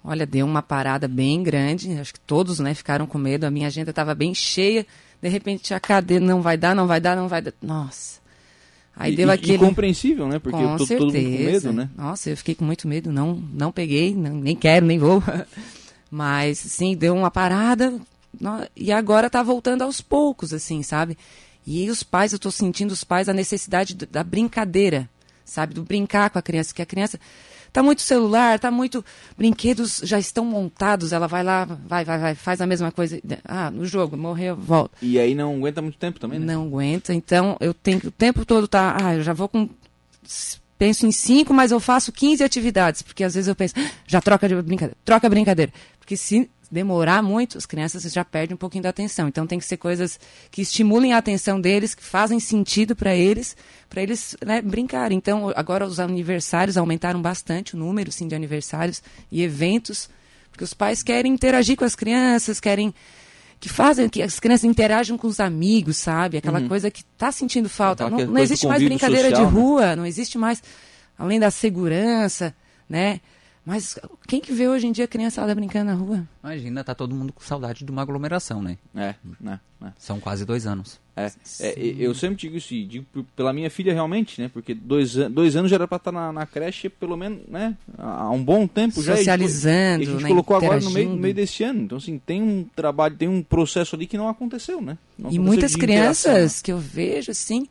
Olha, 0.03 0.27
deu 0.27 0.47
uma 0.47 0.63
parada 0.63 1.07
bem 1.07 1.43
grande. 1.43 1.93
Acho 1.99 2.15
que 2.15 2.21
todos, 2.21 2.59
né, 2.59 2.75
ficaram 2.75 3.07
com 3.07 3.19
medo. 3.19 3.45
A 3.45 3.51
minha 3.51 3.67
agenda 3.67 3.91
estava 3.91 4.15
bem 4.15 4.35
cheia. 4.35 4.87
De 5.21 5.29
repente, 5.29 5.75
a 5.75 5.81
cadeira 5.81 6.25
não 6.25 6.41
vai 6.41 6.57
dar, 6.57 6.75
não 6.75 6.87
vai 6.87 7.01
dar, 7.01 7.15
não 7.15 7.29
vai 7.29 7.43
dar. 7.43 7.53
Nossa. 7.61 8.20
Aí 8.97 9.13
e, 9.13 9.17
deu 9.17 9.31
aquele. 9.31 9.55
E 9.55 9.59
compreensível, 9.59 10.29
né? 10.29 10.39
Porque 10.39 10.59
com 10.59 10.77
tô, 10.77 10.87
certeza. 10.87 11.13
todo 11.13 11.23
mundo 11.23 11.37
com 11.37 11.45
medo, 11.45 11.73
né? 11.73 11.91
Nossa, 11.97 12.31
eu 12.31 12.37
fiquei 12.37 12.55
com 12.55 12.65
muito 12.65 12.87
medo. 12.87 13.11
Não, 13.13 13.43
não 13.53 13.73
peguei, 13.73 14.15
não, 14.15 14.35
nem 14.35 14.57
quero, 14.57 14.87
nem 14.87 14.99
vou. 14.99 15.23
Mas, 16.11 16.59
sim, 16.59 16.97
deu 16.97 17.15
uma 17.15 17.31
parada. 17.31 17.95
E 18.77 18.93
agora 18.93 19.31
tá 19.31 19.43
voltando 19.43 19.83
aos 19.83 20.01
poucos, 20.01 20.53
assim, 20.53 20.83
sabe? 20.83 21.17
E 21.67 21.89
os 21.91 22.03
pais, 22.03 22.33
eu 22.33 22.37
estou 22.37 22.51
sentindo 22.51 22.91
os 22.91 23.05
pais 23.05 23.29
a 23.29 23.33
necessidade 23.33 23.95
da 23.95 24.25
brincadeira, 24.25 25.09
sabe? 25.45 25.75
Do 25.75 25.85
brincar 25.85 26.31
com 26.31 26.39
a 26.39 26.43
criança, 26.43 26.75
que 26.75 26.83
a 26.83 26.87
criança 26.87 27.19
Tá 27.73 27.83
muito 27.83 28.03
celular, 28.03 28.59
tá 28.59 28.71
muito. 28.71 29.05
Brinquedos 29.37 30.01
já 30.05 30.19
estão 30.19 30.45
montados, 30.45 31.13
ela 31.13 31.27
vai 31.27 31.43
lá, 31.43 31.65
vai, 31.65 32.05
vai, 32.05 32.19
vai, 32.19 32.35
faz 32.35 32.61
a 32.61 32.67
mesma 32.67 32.91
coisa. 32.91 33.21
Ah, 33.45 33.71
no 33.71 33.87
jogo, 33.87 34.17
morreu, 34.17 34.57
volta. 34.57 34.97
E 35.01 35.19
aí 35.19 35.35
não 35.35 35.57
aguenta 35.57 35.81
muito 35.81 35.99
tempo 35.99 36.19
também, 36.19 36.39
né? 36.39 36.55
Não 36.55 36.65
aguenta, 36.65 37.15
então 37.15 37.57
eu 37.61 37.73
tenho 37.73 38.01
o 38.05 38.11
tempo 38.11 38.45
todo 38.45 38.67
tá. 38.67 38.97
Ah, 39.01 39.15
eu 39.15 39.23
já 39.23 39.33
vou 39.33 39.49
com. 39.49 39.69
Penso 40.77 41.07
em 41.07 41.13
cinco, 41.13 41.53
mas 41.53 41.71
eu 41.71 41.79
faço 41.79 42.11
15 42.11 42.43
atividades, 42.43 43.03
porque 43.03 43.23
às 43.23 43.35
vezes 43.35 43.49
eu 43.49 43.55
penso, 43.55 43.75
ah, 43.77 43.91
já 44.07 44.21
troca 44.21 44.49
de 44.49 44.55
brincadeira, 44.63 44.97
troca 45.05 45.29
brincadeira. 45.29 45.73
Porque 45.99 46.17
se 46.17 46.49
demorar 46.71 47.23
muito, 47.23 47.59
as 47.59 47.67
crianças 47.67 48.03
já 48.13 48.25
perdem 48.25 48.55
um 48.55 48.59
pouquinho 48.59 48.83
da 48.83 48.91
atenção. 48.91 49.27
Então 49.27 49.47
tem 49.47 49.59
que 49.59 49.65
ser 49.65 49.77
coisas 49.77 50.21
que 50.51 50.63
estimulem 50.63 51.13
a 51.13 51.19
atenção 51.19 51.61
deles, 51.61 51.95
que 51.95 52.03
fazem 52.03 52.39
sentido 52.39 52.95
para 52.95 53.15
eles, 53.15 53.57
para 53.89 54.03
eles 54.03 54.37
né, 54.45 54.63
brincarem. 54.63 55.19
Então 55.19 55.53
agora 55.57 55.85
os 55.85 55.99
aniversários 55.99 56.77
aumentaram 56.77 57.21
bastante 57.21 57.75
o 57.75 57.79
número 57.79 58.13
sim, 58.13 58.29
de 58.29 58.35
aniversários 58.35 59.03
e 59.33 59.43
eventos, 59.43 60.09
porque 60.51 60.63
os 60.63 60.73
pais 60.73 61.03
querem 61.03 61.33
interagir 61.33 61.77
com 61.77 61.85
as 61.85 61.97
crianças, 61.97 62.61
querem 62.61 62.95
que 63.59 63.69
fazem 63.69 64.09
que 64.09 64.23
as 64.23 64.41
crianças 64.41 64.65
interajam 64.65 65.19
com 65.19 65.27
os 65.27 65.39
amigos, 65.39 65.99
sabe? 65.99 66.39
Aquela 66.39 66.61
uhum. 66.61 66.69
coisa 66.69 66.91
que 66.91 67.03
está 67.03 67.31
sentindo 67.31 67.69
falta. 67.69 68.09
Não, 68.09 68.19
não 68.27 68.39
existe 68.39 68.67
mais 68.67 68.83
brincadeira 68.83 69.29
social, 69.29 69.47
de 69.47 69.55
né? 69.55 69.61
rua, 69.61 69.87
né? 69.89 69.97
não 69.97 70.07
existe 70.07 70.39
mais, 70.39 70.63
além 71.19 71.39
da 71.39 71.51
segurança, 71.51 72.55
né? 72.89 73.21
Mas 73.65 73.99
quem 74.27 74.41
que 74.41 74.53
vê 74.53 74.69
hoje 74.69 74.87
em 74.87 74.93
dia 74.93 75.07
criançada 75.07 75.55
brincando 75.55 75.87
na 75.87 75.95
rua? 75.95 76.27
Imagina, 76.43 76.83
tá 76.83 76.95
todo 76.95 77.15
mundo 77.15 77.33
com 77.33 77.43
saudade 77.43 77.85
de 77.85 77.91
uma 77.91 78.03
aglomeração, 78.03 78.63
né? 78.63 78.79
É, 78.95 79.15
né? 79.41 79.61
É. 79.83 79.89
São 79.99 80.19
quase 80.19 80.45
dois 80.45 80.67
anos. 80.67 80.99
É, 81.15 81.31
é, 81.61 81.75
eu 81.77 82.15
sempre 82.15 82.37
digo 82.37 82.57
isso, 82.57 82.69
digo 82.69 83.07
pela 83.37 83.53
minha 83.53 83.71
filha 83.71 83.93
realmente, 83.93 84.41
né? 84.41 84.51
Porque 84.53 84.75
dois, 84.75 85.15
dois 85.15 85.57
anos 85.57 85.71
já 85.71 85.77
era 85.77 85.87
para 85.87 85.97
estar 85.97 86.11
tá 86.11 86.19
na, 86.19 86.33
na, 86.33 86.47
creche, 86.47 86.89
pelo 86.89 87.17
menos, 87.17 87.41
né? 87.49 87.77
Há 87.99 88.31
um 88.31 88.43
bom 88.43 88.67
tempo 88.67 89.03
já. 89.03 89.17
Socializando, 89.17 90.05
e 90.05 90.07
a 90.07 90.11
gente 90.11 90.23
né? 90.23 90.29
colocou 90.29 90.57
agora 90.57 90.81
no 90.81 90.91
meio, 90.91 91.11
no 91.11 91.17
meio 91.17 91.35
desse 91.35 91.63
ano. 91.63 91.83
Então, 91.83 91.99
assim, 91.99 92.19
tem 92.19 92.43
um 92.43 92.65
trabalho, 92.75 93.17
tem 93.17 93.29
um 93.29 93.43
processo 93.43 93.95
ali 93.95 94.07
que 94.07 94.17
não 94.17 94.29
aconteceu, 94.29 94.81
né? 94.81 94.97
Não 95.19 95.31
e 95.31 95.39
muitas 95.39 95.77
crianças 95.77 96.63
que 96.63 96.73
eu 96.73 96.79
vejo, 96.79 97.31
assim, 97.31 97.67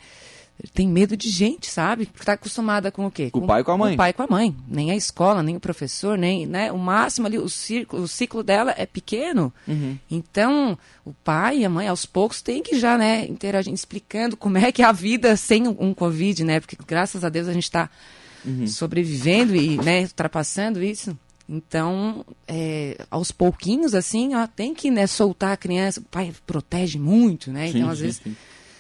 tem 0.74 0.88
medo 0.88 1.16
de 1.16 1.30
gente, 1.30 1.68
sabe? 1.68 2.06
Porque 2.06 2.22
está 2.22 2.34
acostumada 2.34 2.92
com 2.92 3.06
o 3.06 3.12
quê? 3.12 3.30
Com, 3.30 3.40
com 3.40 3.46
o 3.46 3.48
pai 3.48 3.62
e 3.62 3.64
com 3.64 3.72
a 3.72 3.78
mãe. 3.78 3.90
Com 3.90 3.94
o 3.94 3.98
pai 3.98 4.10
e 4.10 4.14
com 4.14 4.24
a 4.24 4.28
mãe. 4.28 4.56
Nem 4.68 4.92
a 4.92 4.96
escola, 4.96 5.42
nem 5.42 5.56
o 5.56 5.60
professor, 5.60 6.18
nem, 6.18 6.46
né? 6.46 6.72
O 6.72 6.78
máximo 6.78 7.28
ali, 7.28 7.38
o 7.38 7.48
ciclo, 7.48 8.02
o 8.02 8.08
ciclo 8.08 8.44
dela 8.44 8.74
é 8.78 8.86
pequeno. 8.86 9.54
Uhum. 9.68 9.98
Então, 10.12 10.78
o 11.06 11.14
pai 11.14 11.60
e 11.60 11.66
a 11.66 11.70
mãe, 11.70 11.88
aos 11.88 12.06
poucos, 12.06 12.42
tem 12.42 12.62
que 12.62 12.78
já, 12.78 12.98
né, 12.98 13.26
interagir, 13.28 13.74
explicando 13.74 14.36
como 14.36 14.58
é 14.58 14.72
que 14.72 14.82
é 14.82 14.86
a 14.86 14.92
vida 14.92 15.36
sem 15.38 15.68
um 15.68 15.94
Covid, 15.94 16.44
né? 16.44 16.60
Porque 16.60 16.78
graças 16.86 17.24
a 17.24 17.30
Deus 17.30 17.48
a 17.48 17.54
gente 17.54 17.64
está 17.64 17.90
uhum. 18.46 18.68
sobrevivendo 18.68 19.56
e, 19.56 19.78
né, 19.78 20.02
ultrapassando 20.02 20.84
isso. 20.84 21.18
Então, 21.48 22.24
é, 22.48 22.98
aos 23.10 23.32
pouquinhos, 23.32 23.96
assim, 23.96 24.36
ó, 24.36 24.46
tem 24.46 24.76
que 24.76 24.92
né, 24.92 25.08
soltar 25.08 25.54
a 25.54 25.58
criança. 25.58 26.00
O 26.00 26.04
pai 26.04 26.32
protege 26.46 27.00
muito, 27.00 27.52
né? 27.52 27.70
Então, 27.70 27.82
sim, 27.82 27.90
às 27.90 27.98
sim, 27.98 28.04
vezes, 28.04 28.22
sim. 28.24 28.36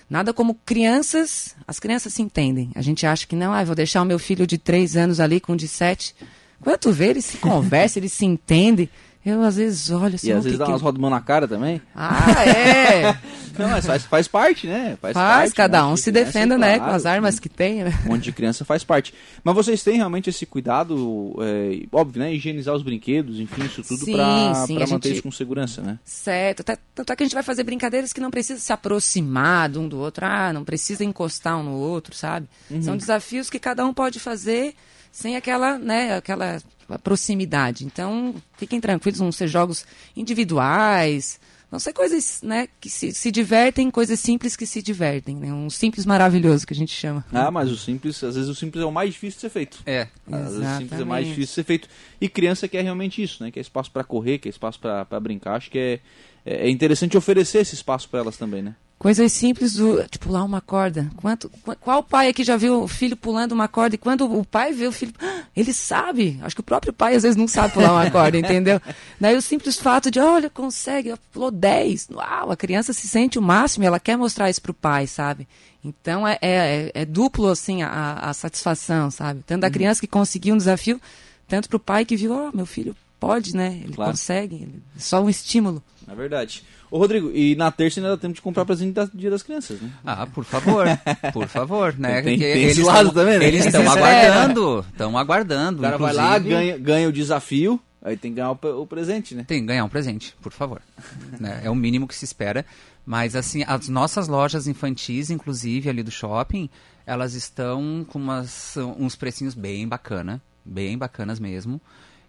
Nada 0.10 0.34
como 0.34 0.56
crianças, 0.66 1.56
as 1.68 1.80
crianças 1.80 2.14
se 2.14 2.22
entendem. 2.22 2.72
A 2.74 2.82
gente 2.82 3.06
acha 3.06 3.28
que 3.28 3.36
não, 3.36 3.54
ah, 3.54 3.64
vou 3.64 3.76
deixar 3.76 4.02
o 4.02 4.06
meu 4.06 4.18
filho 4.18 4.48
de 4.48 4.58
três 4.58 4.98
anos 4.98 5.20
ali 5.20 5.40
com 5.40 5.56
de 5.56 5.68
sete. 5.68 6.16
Quando 6.62 6.80
tu 6.80 6.92
vê, 6.92 7.10
eles 7.10 7.26
se 7.26 7.38
conversam, 7.38 8.02
eles 8.02 8.14
se 8.14 8.26
entendem. 8.26 8.90
Eu 9.30 9.44
às 9.44 9.56
vezes 9.56 9.90
olho 9.90 10.16
assim. 10.16 10.30
E 10.30 10.32
às 10.32 10.44
vezes 10.44 10.60
dá 10.60 10.68
umas 10.68 10.82
rodas 10.82 11.02
na 11.02 11.22
cara 11.22 11.48
também. 11.48 11.82
Ah, 11.96 12.46
é! 12.46 13.18
Não, 13.58 13.70
mas 13.70 13.86
faz, 13.86 14.06
faz 14.06 14.28
parte, 14.28 14.68
né? 14.68 14.98
Faz, 15.02 15.14
faz 15.14 15.42
parte, 15.42 15.56
cada 15.56 15.86
um 15.86 15.98
se 15.98 16.12
defenda, 16.12 16.58
né? 16.58 16.78
Claro, 16.78 16.92
com 16.92 16.96
as 16.96 17.06
armas 17.06 17.40
que 17.40 17.50
tem. 17.50 17.84
Né? 17.84 18.00
Um 18.06 18.10
monte 18.10 18.24
de 18.24 18.32
criança 18.32 18.64
faz 18.64 18.86
parte. 18.86 19.14
Mas 19.44 19.54
vocês 19.54 19.84
têm 19.84 19.98
realmente 19.98 20.30
esse 20.30 20.46
cuidado, 20.46 21.36
é, 21.42 21.86
óbvio, 21.92 22.22
né? 22.22 22.34
Higienizar 22.34 22.74
os 22.74 22.82
brinquedos, 22.82 23.38
enfim, 23.38 23.66
isso 23.66 23.84
tudo 23.84 24.06
pra 24.06 24.66
manter 24.70 24.86
gente... 24.86 25.12
isso 25.12 25.24
com 25.24 25.32
segurança, 25.32 25.82
né? 25.82 26.00
Certo. 26.06 26.64
Tanto 26.64 27.12
é 27.12 27.16
que 27.16 27.24
a 27.24 27.26
gente 27.26 27.34
vai 27.34 27.44
fazer 27.44 27.64
brincadeiras 27.64 28.14
que 28.14 28.22
não 28.22 28.32
precisa 28.32 28.60
se 28.62 28.72
aproximar 28.72 29.70
de 29.70 29.78
um 29.78 29.90
do 29.90 30.00
outro. 30.00 30.26
Ah, 30.26 30.54
não 30.54 30.64
precisa 30.64 31.04
encostar 31.04 31.58
um 31.60 31.64
no 31.64 31.74
outro, 31.74 32.16
sabe? 32.16 32.48
Uhum. 32.72 32.82
São 32.82 32.96
desafios 32.96 33.50
que 33.50 33.60
cada 33.60 33.86
um 33.86 33.94
pode 33.94 34.20
fazer 34.20 34.74
sem 35.12 35.36
aquela, 35.36 35.78
né, 35.78 36.16
aquela 36.16 36.62
proximidade. 37.04 37.86
Então, 37.86 38.36
fiquem 38.58 38.80
tranquilos, 38.80 39.20
vão 39.20 39.32
ser 39.32 39.48
jogos 39.48 39.86
individuais, 40.16 41.40
vão 41.70 41.80
ser 41.80 41.94
coisas, 41.94 42.42
né, 42.42 42.68
que 42.80 42.90
se, 42.90 43.12
se 43.14 43.32
divertem, 43.32 43.92
coisas 43.92 44.20
simples 44.20 44.56
que 44.56 44.66
se 44.66 44.82
divertem, 44.82 45.36
né? 45.36 45.54
Um 45.54 45.70
simples 45.70 46.06
maravilhoso 46.06 46.66
que 46.66 46.74
a 46.74 46.76
gente 46.76 46.92
chama. 46.92 47.24
Ah, 47.32 47.52
mas 47.52 47.72
o 47.72 47.78
simples, 47.78 48.24
às 48.24 48.36
vezes 48.36 48.50
o 48.50 48.56
simples 48.56 48.84
é 48.84 48.86
o 48.86 48.92
mais 48.92 49.14
difícil 49.14 49.38
de 49.38 49.42
ser 49.42 49.50
feito. 49.50 49.80
É. 49.86 50.02
Às 50.02 50.08
Exatamente. 50.28 50.50
vezes 50.50 50.76
o 50.76 50.78
simples 50.80 51.02
é 51.02 51.06
mais 51.06 51.28
difícil 51.28 51.46
de 51.48 51.54
ser 51.54 51.64
feito. 51.64 51.90
E 52.20 52.28
criança 52.28 52.68
quer 52.68 52.82
realmente 52.82 53.22
isso, 53.22 53.44
né? 53.44 53.52
Que 53.52 53.60
é 53.60 53.62
espaço 53.62 53.92
para 53.92 54.04
correr, 54.04 54.40
que 54.40 54.50
é 54.50 54.52
espaço 54.52 54.80
para 54.80 55.20
brincar. 55.20 55.56
Acho 55.56 55.70
que 55.70 55.78
é, 55.78 56.00
é 56.46 56.70
interessante 56.70 57.16
oferecer 57.16 57.60
esse 57.60 57.76
espaço 57.76 58.10
para 58.10 58.22
elas 58.22 58.38
também, 58.38 58.64
né? 58.64 58.76
Coisas 59.00 59.32
simples 59.32 59.76
do, 59.76 60.04
de 60.12 60.20
pular 60.20 60.44
uma 60.44 60.60
corda. 60.60 61.10
Quanto, 61.16 61.50
qual 61.80 62.04
pai 62.04 62.28
aqui 62.28 62.44
já 62.44 62.58
viu 62.58 62.84
o 62.84 62.88
filho 62.88 63.16
pulando 63.16 63.54
uma 63.54 63.70
corda 63.70 63.96
e 63.96 63.98
quando 63.98 64.30
o 64.30 64.44
pai 64.44 64.74
vê 64.74 64.88
o 64.88 64.92
filho, 64.92 65.14
ele 65.56 65.72
sabe. 65.72 66.38
Acho 66.42 66.54
que 66.54 66.60
o 66.60 66.66
próprio 66.66 66.92
pai 66.92 67.16
às 67.16 67.24
vezes 67.24 67.38
não 67.38 67.48
sabe 67.48 67.74
pular 67.74 67.94
uma 67.94 68.12
corda, 68.12 68.36
entendeu? 68.38 68.82
Daí 69.18 69.38
o 69.38 69.42
simples 69.42 69.78
fato 69.78 70.12
de, 70.12 70.20
olha, 70.20 70.50
consegue, 70.50 71.14
pulou 71.32 71.50
10. 71.50 72.10
Uau, 72.12 72.52
a 72.52 72.58
criança 72.58 72.92
se 72.92 73.08
sente 73.08 73.40
o 73.40 73.42
máximo 73.42 73.86
e 73.86 73.88
ela 73.88 74.02
quer 74.02 74.18
mostrar 74.18 74.50
isso 74.50 74.62
pro 74.62 74.74
pai, 74.74 75.08
sabe? 75.08 75.48
Então 75.82 76.28
é, 76.28 76.38
é, 76.42 76.92
é 76.94 77.06
duplo 77.06 77.48
assim 77.48 77.82
a, 77.82 78.20
a, 78.22 78.34
satisfação, 78.34 79.10
sabe? 79.10 79.44
Tanto 79.48 79.62
da 79.62 79.68
uhum. 79.68 79.74
criança 79.74 80.02
que 80.02 80.08
conseguiu 80.08 80.54
um 80.54 80.58
desafio, 80.58 81.00
tanto 81.48 81.70
pro 81.70 81.80
pai 81.80 82.04
que 82.04 82.18
viu, 82.18 82.34
ó, 82.34 82.50
oh, 82.50 82.56
meu 82.58 82.66
filho 82.66 82.94
pode, 83.20 83.56
né? 83.56 83.82
Ele 83.84 83.94
claro. 83.94 84.12
consegue, 84.12 84.68
é 84.96 85.00
só 85.00 85.22
um 85.22 85.30
estímulo. 85.30 85.84
É 86.08 86.16
verdade. 86.16 86.64
Ô 86.92 86.98
Rodrigo, 86.98 87.30
e 87.32 87.56
na 87.56 87.70
terça 87.72 88.00
ainda 88.00 88.18
temos 88.18 88.36
de 88.36 88.42
comprar 88.42 88.66
presente 88.66 88.94
do 88.94 89.12
Dia 89.14 89.30
das 89.30 89.44
Crianças, 89.44 89.80
né? 89.80 89.92
Ah, 90.04 90.26
por 90.26 90.44
favor, 90.44 90.86
por 91.32 91.48
favor, 91.48 91.96
né? 91.98 92.22
Tem, 92.22 92.40
tem 92.40 92.48
eles 92.48 92.72
esse 92.72 92.82
lado 92.82 93.12
também, 93.12 93.38
né? 93.38 93.46
Eles 93.46 93.66
estão 93.66 93.90
aguardando, 93.90 94.86
estão 94.90 95.18
aguardando. 95.18 95.80
O 95.80 95.82
cara 95.84 95.96
inclusive... 95.96 96.18
vai 96.18 96.30
lá, 96.32 96.40
ganha, 96.40 96.78
ganha 96.80 97.08
o 97.08 97.12
desafio, 97.12 97.80
aí 98.02 98.18
tem 98.18 98.32
que 98.32 98.38
ganhar 98.38 98.52
o, 98.52 98.82
o 98.82 98.88
presente, 98.88 99.36
né? 99.36 99.44
Tem 99.48 99.60
que 99.60 99.68
ganhar 99.68 99.86
um 99.86 99.90
presente, 99.90 100.36
por 100.42 100.52
favor. 100.52 100.82
né? 101.40 101.62
É 101.64 101.70
o 101.70 101.76
mínimo 101.76 102.08
que 102.08 102.16
se 102.16 102.26
espera. 102.26 102.66
Mas, 103.06 103.36
assim, 103.36 103.64
as 103.68 103.88
nossas 103.88 104.28
lojas 104.28 104.68
infantis, 104.68 105.30
inclusive, 105.30 105.90
ali 105.90 106.02
do 106.04 106.12
shopping, 106.12 106.70
elas 107.06 107.34
estão 107.34 108.06
com 108.08 108.20
umas, 108.20 108.78
uns 108.78 109.16
precinhos 109.16 109.56
bem 109.56 109.88
bacana, 109.88 110.42
bem 110.66 110.98
bacanas 110.98 111.40
mesmo. 111.40 111.82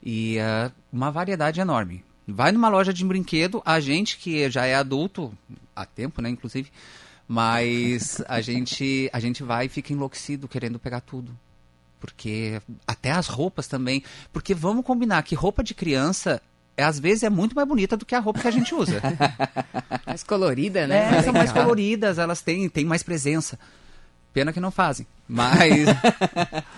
E 0.02 0.38
uh, 0.38 0.73
uma 0.92 1.11
variedade 1.11 1.61
enorme. 1.61 2.04
Vai 2.26 2.52
numa 2.52 2.69
loja 2.69 2.92
de 2.92 3.04
brinquedo, 3.04 3.62
a 3.64 3.80
gente 3.80 4.16
que 4.16 4.49
já 4.50 4.64
é 4.64 4.75
adulto, 4.75 5.33
há 5.75 5.85
tempo, 5.85 6.23
né, 6.23 6.30
inclusive, 6.30 6.71
mas 7.26 8.23
a 8.28 8.40
gente, 8.42 9.11
a 9.12 9.21
gente 9.21 9.42
vai 9.42 9.66
e 9.66 9.69
fica 9.69 9.92
enlouquecido 9.92 10.49
querendo 10.49 10.78
pegar 10.78 11.00
tudo. 11.00 11.37
Porque 11.99 12.62
até 12.87 13.11
as 13.11 13.26
roupas 13.26 13.66
também. 13.66 14.02
Porque 14.33 14.54
vamos 14.54 14.87
combinar 14.87 15.23
que 15.23 15.35
roupa 15.35 15.62
de 15.62 15.75
criança 15.75 16.40
é, 16.80 16.83
às 16.83 16.99
vezes 16.99 17.23
é 17.23 17.28
muito 17.28 17.54
mais 17.54 17.69
bonita 17.69 17.95
do 17.95 18.07
que 18.07 18.14
a 18.14 18.21
roupa 18.21 18.40
que 18.40 18.49
a 18.49 18.50
gente 18.50 18.75
usa. 18.75 19.02
mais 20.07 20.23
colorida, 20.23 20.87
né? 20.87 21.19
É, 21.19 21.23
são 21.23 21.33
mais 21.33 21.52
coloridas, 21.52 22.16
elas 22.19 22.40
têm, 22.40 22.71
têm 22.71 22.87
mais 22.87 23.02
presença. 23.02 23.59
Pena 24.33 24.50
que 24.50 24.61
não 24.61 24.71
fazem. 24.71 25.07
Mas. 25.28 25.87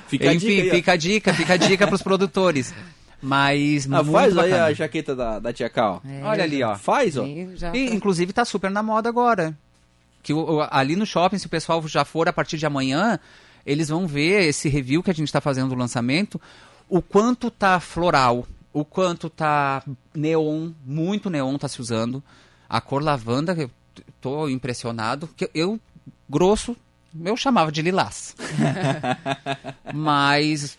fica 0.08 0.32
Enfim, 0.32 0.60
a 0.60 0.62
dica, 0.62 0.74
fica 0.74 0.92
a 0.92 0.96
dica, 0.96 1.34
fica 1.34 1.54
a 1.54 1.56
dica 1.56 1.86
para 1.86 1.94
os 1.94 2.02
produtores. 2.02 2.74
Mas 3.22 3.90
ah, 3.90 4.04
faz 4.04 4.34
bacana. 4.34 4.64
aí 4.64 4.72
a 4.72 4.72
jaqueta 4.72 5.14
da, 5.14 5.38
da 5.38 5.52
Tia 5.52 5.70
Cal. 5.70 6.02
É, 6.04 6.24
Olha 6.24 6.42
ali, 6.42 6.60
ó. 6.62 6.74
Faz, 6.74 7.16
ó. 7.16 7.24
Já... 7.54 7.74
E, 7.74 7.88
tá. 7.88 7.94
inclusive 7.94 8.32
tá 8.32 8.44
super 8.44 8.68
na 8.68 8.82
moda 8.82 9.08
agora. 9.08 9.56
Que 10.24 10.32
ali 10.70 10.96
no 10.96 11.06
shopping, 11.06 11.38
se 11.38 11.46
o 11.46 11.50
pessoal 11.50 11.80
já 11.86 12.04
for 12.04 12.28
a 12.28 12.32
partir 12.32 12.58
de 12.58 12.66
amanhã, 12.66 13.20
eles 13.64 13.88
vão 13.88 14.08
ver 14.08 14.48
esse 14.48 14.68
review 14.68 15.02
que 15.02 15.10
a 15.10 15.14
gente 15.14 15.28
está 15.28 15.40
fazendo 15.40 15.68
do 15.70 15.74
lançamento, 15.76 16.40
o 16.88 17.00
quanto 17.00 17.50
tá 17.50 17.78
floral, 17.78 18.46
o 18.72 18.84
quanto 18.84 19.30
tá 19.30 19.82
neon, 20.14 20.70
muito 20.84 21.30
neon 21.30 21.56
tá 21.58 21.68
se 21.68 21.80
usando. 21.80 22.22
A 22.68 22.80
cor 22.80 23.02
lavanda, 23.02 23.52
eu 23.52 23.70
tô 24.20 24.48
impressionado. 24.48 25.28
que 25.36 25.48
Eu, 25.54 25.78
grosso, 26.28 26.76
eu 27.24 27.36
chamava 27.36 27.70
de 27.70 27.82
lilás. 27.82 28.34
Mas 29.94 30.78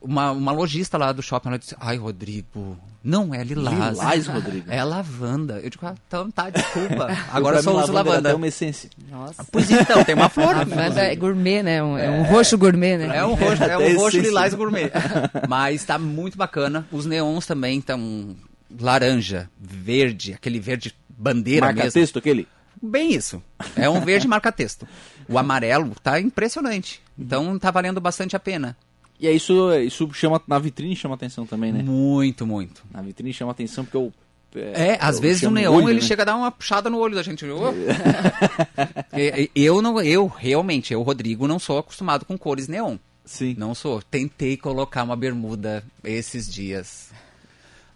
uma, 0.00 0.30
uma 0.32 0.52
lojista 0.52 0.96
lá 0.98 1.12
do 1.12 1.22
shopping, 1.22 1.48
ela 1.48 1.58
disse, 1.58 1.76
ai, 1.80 1.96
Rodrigo, 1.96 2.76
não 3.02 3.34
é 3.34 3.42
lilás. 3.44 3.98
Lilás, 3.98 4.26
Rodrigo. 4.26 4.70
É 4.70 4.82
lavanda. 4.84 5.60
Eu 5.62 5.70
digo, 5.70 5.86
ah, 5.86 5.94
então 6.06 6.30
tá, 6.30 6.50
desculpa. 6.50 7.08
Agora 7.32 7.58
eu 7.58 7.62
só 7.62 7.82
uso 7.82 7.92
lavanda. 7.92 8.28
até 8.30 8.34
uma 8.36 8.46
essência. 8.48 8.90
Nossa. 9.10 9.44
Pois 9.50 9.70
então, 9.70 10.04
tem 10.04 10.14
uma 10.14 10.28
flor. 10.28 10.54
Lavanda 10.56 11.00
é 11.02 11.14
gourmet, 11.16 11.62
né? 11.62 11.82
Um- 11.82 11.98
É 11.98 12.10
um 12.10 12.22
roxo 12.24 12.56
gourmet, 12.58 12.96
né? 12.98 13.16
É 13.16 13.24
um 13.24 13.34
roxo, 13.34 13.62
é 13.64 13.78
um 13.78 13.96
roxo 13.96 14.18
lilás 14.18 14.54
gourmet. 14.54 14.90
Mas 15.48 15.84
tá 15.84 15.98
muito 15.98 16.36
bacana. 16.38 16.86
Os 16.92 17.06
neons 17.06 17.46
também 17.46 17.78
estão 17.78 18.36
laranja, 18.80 19.50
verde, 19.60 20.32
aquele 20.34 20.58
verde 20.60 20.94
bandeira 21.08 21.66
Marca 21.66 21.84
mesmo. 21.84 21.92
texto 22.00 22.18
aquele? 22.18 22.48
Bem 22.82 23.14
isso. 23.14 23.42
É 23.76 23.88
um 23.88 24.00
verde 24.00 24.26
marca-texto. 24.26 24.88
O 25.28 25.38
amarelo 25.38 25.92
tá 26.02 26.18
impressionante. 26.20 27.00
Então 27.16 27.56
tá 27.58 27.70
valendo 27.70 28.00
bastante 28.00 28.34
a 28.34 28.40
pena. 28.40 28.76
E 29.22 29.28
aí 29.28 29.36
isso, 29.36 29.72
isso 29.74 30.12
chama, 30.12 30.42
na 30.48 30.58
vitrine 30.58 30.96
chama 30.96 31.14
atenção 31.14 31.46
também, 31.46 31.72
né? 31.72 31.80
Muito, 31.80 32.44
muito. 32.44 32.82
Na 32.90 33.00
vitrine 33.00 33.32
chama 33.32 33.52
atenção 33.52 33.84
porque 33.84 33.96
eu... 33.96 34.12
É, 34.54 34.98
às 35.00 35.16
eu 35.16 35.22
vezes 35.22 35.44
o 35.44 35.50
neon 35.50 35.76
olho, 35.76 35.88
ele 35.90 36.00
né? 36.00 36.06
chega 36.06 36.22
a 36.22 36.26
dar 36.26 36.34
uma 36.36 36.50
puxada 36.50 36.90
no 36.90 36.98
olho 36.98 37.14
da 37.14 37.22
gente. 37.22 37.46
E- 39.16 39.50
eu 39.54 39.80
não, 39.80 40.02
eu 40.02 40.26
realmente, 40.26 40.92
eu 40.92 41.00
Rodrigo 41.02 41.46
não 41.46 41.58
sou 41.60 41.78
acostumado 41.78 42.24
com 42.26 42.36
cores 42.36 42.66
neon. 42.66 42.96
Sim. 43.24 43.54
Não 43.56 43.74
sou. 43.76 44.02
Tentei 44.02 44.56
colocar 44.56 45.04
uma 45.04 45.14
bermuda 45.16 45.84
esses 46.02 46.52
dias. 46.52 47.10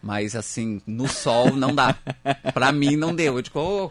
Mas 0.00 0.36
assim, 0.36 0.80
no 0.86 1.08
sol 1.08 1.56
não 1.56 1.74
dá. 1.74 1.96
pra 2.54 2.70
mim 2.70 2.94
não 2.96 3.12
deu. 3.14 3.36
Eu 3.36 3.42
digo, 3.42 3.58
"Ô." 3.58 3.90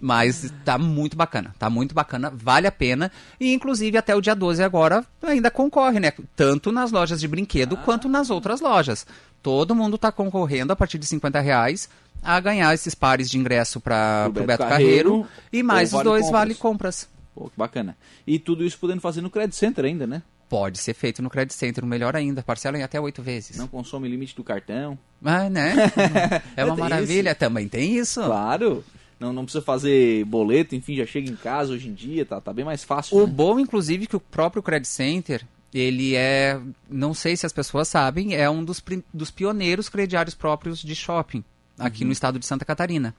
Mas 0.00 0.52
tá 0.64 0.78
muito 0.78 1.16
bacana. 1.16 1.54
Tá 1.58 1.68
muito 1.68 1.94
bacana. 1.94 2.32
Vale 2.34 2.66
a 2.66 2.72
pena. 2.72 3.12
E 3.38 3.52
inclusive 3.52 3.98
até 3.98 4.14
o 4.14 4.20
dia 4.20 4.34
12 4.34 4.62
agora 4.62 5.04
ainda 5.22 5.50
concorre, 5.50 6.00
né? 6.00 6.12
Tanto 6.34 6.72
nas 6.72 6.90
lojas 6.90 7.20
de 7.20 7.28
brinquedo 7.28 7.76
quanto 7.78 8.08
nas 8.08 8.30
outras 8.30 8.60
lojas. 8.60 9.06
Todo 9.42 9.74
mundo 9.74 9.98
tá 9.98 10.10
concorrendo 10.10 10.72
a 10.72 10.76
partir 10.76 10.98
de 10.98 11.06
50 11.06 11.40
reais 11.40 11.88
a 12.22 12.38
ganhar 12.40 12.72
esses 12.74 12.94
pares 12.94 13.30
de 13.30 13.38
ingresso 13.38 13.80
para 13.80 14.26
o 14.28 14.32
Beto 14.32 14.46
Beto 14.46 14.64
Carreiro 14.64 15.10
Carreiro, 15.10 15.28
e 15.52 15.62
mais 15.62 15.92
os 15.92 16.02
dois 16.02 16.24
Compras. 16.24 16.30
vale 16.40 16.54
compras. 16.54 17.08
Pô, 17.34 17.48
que 17.48 17.56
bacana. 17.56 17.96
E 18.26 18.38
tudo 18.38 18.64
isso 18.64 18.78
podendo 18.78 19.00
fazer 19.00 19.20
no 19.20 19.30
Credit 19.30 19.56
Center 19.56 19.84
ainda, 19.84 20.06
né? 20.06 20.22
Pode 20.48 20.78
ser 20.78 20.94
feito 20.94 21.22
no 21.22 21.30
Credit 21.30 21.54
Center, 21.54 21.86
melhor 21.86 22.16
ainda. 22.16 22.42
Parcela 22.42 22.76
em 22.76 22.82
até 22.82 23.00
oito 23.00 23.22
vezes. 23.22 23.56
Não 23.56 23.68
consome 23.68 24.08
limite 24.08 24.34
do 24.34 24.42
cartão. 24.42 24.98
Mas, 25.20 25.50
né? 25.50 25.74
É 26.56 26.64
uma 26.64 26.76
maravilha. 26.76 27.34
Também 27.36 27.68
tem 27.68 27.96
isso. 27.96 28.20
Claro. 28.20 28.84
Não, 29.20 29.34
não 29.34 29.44
precisa 29.44 29.62
fazer 29.62 30.24
boleto, 30.24 30.74
enfim, 30.74 30.96
já 30.96 31.04
chega 31.04 31.30
em 31.30 31.36
casa 31.36 31.74
hoje 31.74 31.88
em 31.88 31.92
dia, 31.92 32.24
tá, 32.24 32.40
tá 32.40 32.54
bem 32.54 32.64
mais 32.64 32.82
fácil. 32.82 33.18
O 33.18 33.26
né? 33.26 33.32
bom, 33.32 33.60
inclusive, 33.60 34.06
que 34.06 34.16
o 34.16 34.20
próprio 34.20 34.62
Credit 34.62 34.88
Center, 34.88 35.46
ele 35.74 36.16
é, 36.16 36.58
não 36.88 37.12
sei 37.12 37.36
se 37.36 37.44
as 37.44 37.52
pessoas 37.52 37.86
sabem, 37.86 38.34
é 38.34 38.48
um 38.48 38.64
dos, 38.64 38.82
dos 39.12 39.30
pioneiros 39.30 39.90
crediários 39.90 40.34
próprios 40.34 40.80
de 40.80 40.94
shopping 40.94 41.44
aqui 41.78 42.02
no 42.02 42.12
estado 42.12 42.38
de 42.38 42.46
Santa 42.46 42.64
Catarina. 42.64 43.14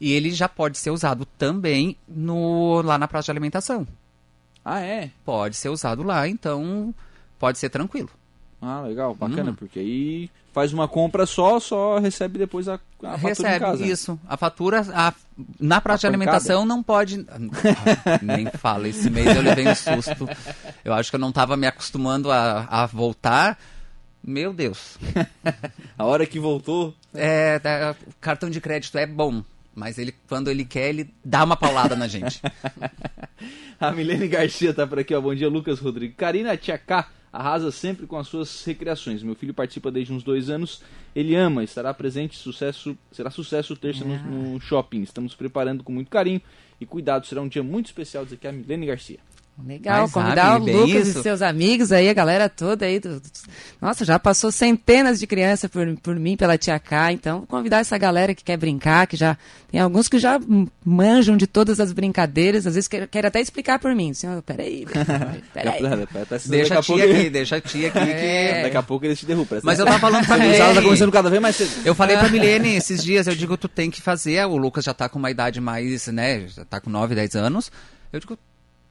E 0.00 0.12
ele 0.12 0.30
já 0.30 0.48
pode 0.48 0.78
ser 0.78 0.90
usado 0.90 1.26
também 1.38 1.96
no, 2.08 2.80
lá 2.82 2.96
na 2.96 3.08
praça 3.08 3.26
de 3.26 3.30
alimentação. 3.32 3.86
Ah, 4.64 4.80
é? 4.80 5.10
Pode 5.24 5.56
ser 5.56 5.68
usado 5.70 6.04
lá, 6.04 6.28
então 6.28 6.94
pode 7.38 7.58
ser 7.58 7.68
tranquilo. 7.68 8.10
Ah, 8.62 8.80
legal, 8.82 9.12
bacana, 9.14 9.50
Hum. 9.50 9.54
porque 9.56 9.80
aí 9.80 10.30
faz 10.52 10.72
uma 10.72 10.86
compra 10.86 11.26
só, 11.26 11.58
só 11.58 11.98
recebe 11.98 12.38
depois 12.38 12.68
a, 12.68 12.74
a 12.74 12.78
fatura 13.18 13.18
em 13.18 13.26
Recebe 13.26 13.58
casa. 13.58 13.84
isso. 13.84 14.20
A 14.28 14.36
fatura 14.36 14.86
a- 14.94 15.12
na 15.58 15.80
praça 15.80 16.06
A 16.06 16.10
de 16.10 16.14
alimentação 16.14 16.64
não 16.64 16.80
pode. 16.82 17.26
Ah, 17.28 18.18
Nem 18.22 18.46
fala, 18.46 18.86
esse 18.86 19.10
mês 19.10 19.34
eu 19.34 19.42
levei 19.42 19.66
um 19.66 19.74
susto. 19.74 20.28
Eu 20.84 20.94
acho 20.94 21.10
que 21.10 21.16
eu 21.16 21.20
não 21.20 21.30
estava 21.30 21.56
me 21.56 21.66
acostumando 21.66 22.30
a, 22.30 22.66
a 22.70 22.86
voltar. 22.86 23.58
Meu 24.24 24.52
Deus. 24.52 24.96
A 25.98 26.04
hora 26.04 26.24
que 26.24 26.38
voltou, 26.38 26.94
É, 27.12 27.58
tá, 27.58 27.96
o 28.06 28.14
cartão 28.20 28.48
de 28.48 28.60
crédito 28.60 28.96
é 28.96 29.04
bom, 29.06 29.42
mas 29.74 29.98
ele, 29.98 30.14
quando 30.28 30.48
ele 30.48 30.64
quer, 30.64 30.90
ele 30.90 31.12
dá 31.24 31.42
uma 31.42 31.56
paulada 31.56 31.96
na 31.96 32.06
gente. 32.06 32.40
a 33.80 33.90
Milene 33.90 34.28
Garcia 34.28 34.72
tá 34.72 34.86
por 34.86 35.00
aqui, 35.00 35.12
ó. 35.14 35.20
Bom 35.20 35.34
dia, 35.34 35.48
Lucas 35.48 35.80
Rodrigo. 35.80 36.14
Karina 36.16 36.56
Tia 36.56 36.78
K 36.78 37.08
arrasa 37.32 37.70
sempre 37.70 38.06
com 38.06 38.18
as 38.18 38.28
suas 38.28 38.64
recreações. 38.64 39.22
Meu 39.22 39.34
filho 39.34 39.54
participa 39.54 39.90
desde 39.90 40.12
uns 40.12 40.22
dois 40.22 40.50
anos. 40.50 40.82
Ele 41.14 41.34
ama, 41.34 41.64
estará 41.64 41.94
presente, 41.94 42.36
sucesso, 42.36 42.96
será 43.10 43.30
sucesso 43.30 43.74
terça 43.74 44.04
no, 44.04 44.52
no 44.52 44.60
shopping. 44.60 45.02
Estamos 45.02 45.34
preparando 45.34 45.82
com 45.82 45.92
muito 45.92 46.10
carinho 46.10 46.42
e 46.80 46.84
cuidado. 46.84 47.26
Será 47.26 47.40
um 47.40 47.48
dia 47.48 47.62
muito 47.62 47.86
especial, 47.86 48.24
diz 48.24 48.34
aqui 48.34 48.46
a 48.46 48.52
Milene 48.52 48.86
Garcia. 48.86 49.18
Legal, 49.64 50.02
Mas 50.02 50.12
convidar 50.12 50.52
sabe, 50.54 50.70
o 50.72 50.76
Lucas 50.86 51.06
isso. 51.08 51.20
e 51.20 51.22
seus 51.22 51.40
amigos 51.42 51.92
aí, 51.92 52.08
a 52.08 52.12
galera 52.14 52.48
toda 52.48 52.86
aí. 52.86 52.98
do- 52.98 53.20
do- 53.20 53.30
Nossa, 53.80 54.04
já 54.04 54.18
passou 54.18 54.50
centenas 54.50 55.20
de 55.20 55.26
crianças 55.26 55.70
por, 55.70 55.86
por 55.98 56.16
mim, 56.18 56.36
pela 56.36 56.56
Tia 56.58 56.78
K, 56.80 57.12
então 57.12 57.38
vou 57.40 57.46
convidar 57.46 57.78
essa 57.78 57.96
galera 57.98 58.34
que 58.34 58.42
quer 58.42 58.56
brincar, 58.56 59.06
que 59.06 59.16
já. 59.16 59.36
Tem 59.70 59.80
alguns 59.80 60.08
que 60.08 60.18
já 60.18 60.40
manjam 60.84 61.36
de 61.36 61.46
todas 61.46 61.78
as 61.80 61.92
brincadeiras, 61.92 62.66
às 62.66 62.74
vezes 62.74 62.88
quer, 62.88 63.06
quer 63.06 63.24
até 63.26 63.40
explicar 63.40 63.78
por 63.78 63.94
mim. 63.94 64.12
Senhor, 64.14 64.40
peraí, 64.42 64.86
peraí. 65.52 65.82
Tá 66.28 66.38
se- 66.38 66.48
Deixa 66.48 66.78
a 66.78 66.82
tia 66.82 66.96
pouco- 66.96 67.12
aqui, 67.12 67.30
deixa 67.30 67.56
a 67.56 67.60
tia 67.60 67.88
aqui 67.88 68.00
que. 68.00 68.62
Daqui 68.62 68.76
a 68.76 68.82
pouco 68.82 69.04
eles 69.04 69.18
te 69.20 69.26
derrubam. 69.26 69.46
presta 69.46 69.66
Mas 69.66 69.78
eu 69.78 69.84
tava 69.84 69.98
falando 69.98 70.26
pra 70.26 70.34
Essa 70.36 70.44
gurizada 70.44 70.64
tá 70.64 70.68
Milene. 70.70 70.86
começando 70.86 71.12
cada 71.12 71.30
vez 71.30 71.40
mais 71.42 71.56
cedo. 71.56 71.70
Eu 71.84 71.94
falei 71.94 72.16
pra 72.16 72.28
Milene 72.28 72.74
esses 72.74 73.02
dias, 73.04 73.26
eu 73.26 73.34
digo, 73.36 73.56
tu 73.56 73.68
tem 73.68 73.90
que 73.90 74.00
fazer, 74.02 74.44
o 74.46 74.56
Lucas 74.56 74.82
já 74.84 74.94
tá 74.94 75.08
com 75.08 75.18
uma 75.18 75.30
idade 75.30 75.60
mais, 75.60 76.06
né, 76.08 76.46
já 76.48 76.64
tá 76.64 76.80
com 76.80 76.90
9, 76.90 77.14
10 77.14 77.36
anos. 77.36 77.70
Eu 78.12 78.18
digo, 78.20 78.36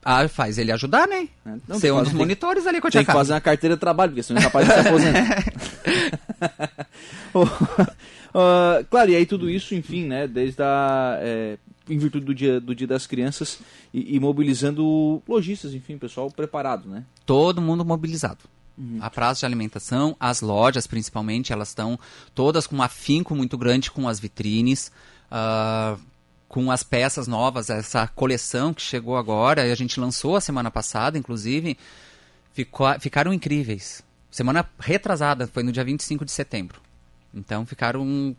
ah, 0.04 0.28
faz 0.28 0.58
ele 0.58 0.72
ajudar, 0.72 1.06
né? 1.06 1.28
É, 1.46 1.54
não, 1.68 1.78
Ser 1.78 1.92
um 1.92 2.02
dos 2.02 2.12
monitores 2.12 2.66
ali 2.66 2.80
com 2.80 2.88
a 2.88 2.90
Tem 2.90 3.04
que 3.04 3.12
fazer 3.12 3.32
uma 3.32 3.40
carteira 3.40 3.76
de 3.76 3.80
trabalho, 3.80 4.10
porque 4.12 4.22
senão 4.22 4.40
o 4.40 4.44
rapaz 4.44 4.66
não 4.66 4.74
se 4.74 4.88
aposenta. 4.88 5.18
Ô, 8.34 8.38
ah, 8.38 8.84
claro, 8.90 9.10
e 9.10 9.16
aí 9.16 9.26
tudo 9.26 9.48
isso, 9.48 9.74
enfim, 9.74 10.06
né, 10.06 10.26
desde 10.26 10.62
a... 10.62 11.18
é, 11.20 11.56
em 11.88 11.98
virtude 11.98 12.24
do 12.24 12.34
dia, 12.34 12.60
do 12.60 12.74
dia 12.74 12.86
das 12.86 13.06
crianças 13.06 13.58
e, 13.92 14.16
e 14.16 14.20
mobilizando 14.20 15.22
lojistas, 15.28 15.74
enfim, 15.74 15.98
pessoal 15.98 16.30
preparado, 16.30 16.88
né? 16.88 17.04
todo 17.26 17.60
mundo 17.60 17.84
mobilizado. 17.84 18.40
Uhum. 18.76 18.98
A 19.00 19.10
praça 19.10 19.40
de 19.40 19.46
alimentação, 19.46 20.16
as 20.18 20.40
lojas 20.40 20.86
principalmente, 20.86 21.52
elas 21.52 21.68
estão 21.68 21.98
todas 22.34 22.66
com 22.66 22.76
um 22.76 22.82
afinco 22.82 23.34
muito 23.34 23.58
grande 23.58 23.90
com 23.90 24.08
as 24.08 24.18
vitrines, 24.18 24.90
ah, 25.30 25.96
com 26.52 26.70
as 26.70 26.82
peças 26.82 27.26
novas, 27.26 27.70
essa 27.70 28.06
coleção 28.06 28.74
que 28.74 28.82
chegou 28.82 29.16
agora, 29.16 29.66
e 29.66 29.72
a 29.72 29.74
gente 29.74 29.98
lançou 29.98 30.36
a 30.36 30.40
semana 30.40 30.70
passada, 30.70 31.16
inclusive, 31.16 31.78
ficou, 32.52 32.86
ficaram 33.00 33.32
incríveis. 33.32 34.02
Semana 34.30 34.68
retrasada, 34.78 35.46
foi 35.46 35.62
no 35.62 35.72
dia 35.72 35.82
25 35.82 36.26
de 36.26 36.30
setembro. 36.30 36.78
Então 37.34 37.64
ficaram 37.64 38.36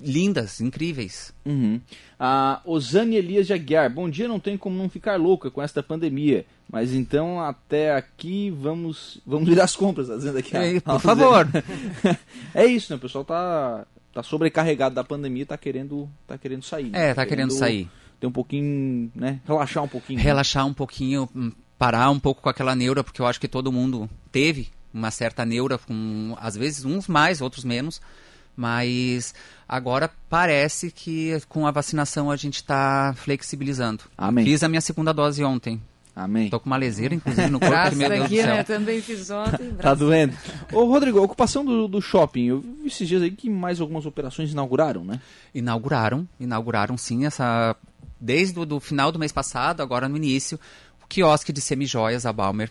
lindas, 0.00 0.60
incríveis. 0.60 1.34
Uhum. 1.44 1.80
A 2.16 2.60
Osane 2.64 3.16
Elias 3.16 3.48
de 3.48 3.52
Aguiar, 3.52 3.92
bom 3.92 4.08
dia, 4.08 4.28
não 4.28 4.38
tem 4.38 4.56
como 4.56 4.76
não 4.76 4.88
ficar 4.88 5.16
louca 5.16 5.50
com 5.50 5.60
esta 5.60 5.82
pandemia, 5.82 6.46
mas 6.70 6.94
então 6.94 7.40
até 7.40 7.92
aqui 7.92 8.50
vamos 8.50 9.20
vamos 9.26 9.48
ir 9.50 9.60
às 9.60 9.74
compras, 9.74 10.06
tá 10.06 10.14
dizendo 10.14 10.38
aqui. 10.38 10.56
Ei, 10.56 10.80
por 10.80 11.00
favor. 11.00 11.48
É 12.54 12.64
isso, 12.64 12.92
né, 12.92 12.96
o 12.96 13.00
pessoal 13.00 13.24
tá, 13.24 13.84
tá 14.12 14.22
sobrecarregado 14.22 14.94
da 14.94 15.04
pandemia, 15.04 15.46
tá 15.46 15.56
querendo, 15.56 16.08
tá 16.26 16.36
querendo 16.36 16.62
sair. 16.62 16.90
né? 16.90 17.10
É, 17.10 17.14
tá 17.14 17.24
querendo 17.26 17.52
sair. 17.52 17.88
Ter 18.20 18.26
um 18.26 18.32
pouquinho, 18.32 19.12
né, 19.14 19.40
relaxar 19.46 19.84
um 19.84 19.88
pouquinho. 19.88 20.18
relaxar 20.18 20.66
um 20.66 20.74
pouquinho, 20.74 21.28
hum, 21.34 21.52
parar 21.78 22.10
um 22.10 22.18
pouco 22.18 22.42
com 22.42 22.48
aquela 22.48 22.74
neura, 22.74 23.04
porque 23.04 23.20
eu 23.20 23.26
acho 23.26 23.40
que 23.40 23.46
todo 23.46 23.70
mundo 23.70 24.10
teve 24.32 24.70
uma 24.92 25.10
certa 25.10 25.44
neura, 25.44 25.78
com, 25.78 26.36
às 26.40 26.56
vezes 26.56 26.84
uns 26.84 27.06
mais, 27.06 27.40
outros 27.40 27.64
menos, 27.64 28.00
mas 28.56 29.34
agora 29.68 30.10
parece 30.28 30.90
que 30.90 31.40
com 31.48 31.66
a 31.66 31.70
vacinação 31.70 32.28
a 32.30 32.36
gente 32.36 32.56
está 32.56 33.14
flexibilizando. 33.16 34.02
Amém. 34.16 34.44
Fiz 34.44 34.64
a 34.64 34.68
minha 34.68 34.80
segunda 34.80 35.14
dose 35.14 35.44
ontem. 35.44 35.80
Amém. 36.18 36.50
Tô 36.50 36.58
com 36.58 36.66
uma 36.66 36.76
leseira, 36.76 37.14
inclusive, 37.14 37.48
no 37.48 37.60
corpo, 37.60 37.94
meu 37.94 38.08
Deus 38.08 38.20
do 38.20 38.24
aqui, 38.26 38.36
céu. 38.38 38.56
né? 38.56 38.64
Também 38.64 39.00
fiz 39.00 39.30
ontem. 39.30 39.70
Tá 39.80 39.94
doendo. 39.94 40.36
Ô, 40.72 40.84
Rodrigo, 40.84 41.20
a 41.20 41.22
ocupação 41.22 41.64
do, 41.64 41.86
do 41.86 42.02
shopping, 42.02 42.46
eu 42.46 42.60
vi 42.60 42.88
esses 42.88 43.06
dias 43.06 43.22
aí 43.22 43.30
que 43.30 43.48
mais 43.48 43.80
algumas 43.80 44.04
operações 44.04 44.50
inauguraram, 44.50 45.04
né? 45.04 45.20
Inauguraram, 45.54 46.26
inauguraram 46.40 46.96
sim 46.96 47.24
essa. 47.24 47.76
Desde 48.20 48.58
o 48.58 48.66
do 48.66 48.80
final 48.80 49.12
do 49.12 49.18
mês 49.18 49.30
passado, 49.30 49.80
agora 49.80 50.08
no 50.08 50.16
início, 50.16 50.58
o 51.00 51.06
quiosque 51.06 51.52
de 51.52 51.60
semijoias, 51.60 52.26
a 52.26 52.32
Balmer, 52.32 52.68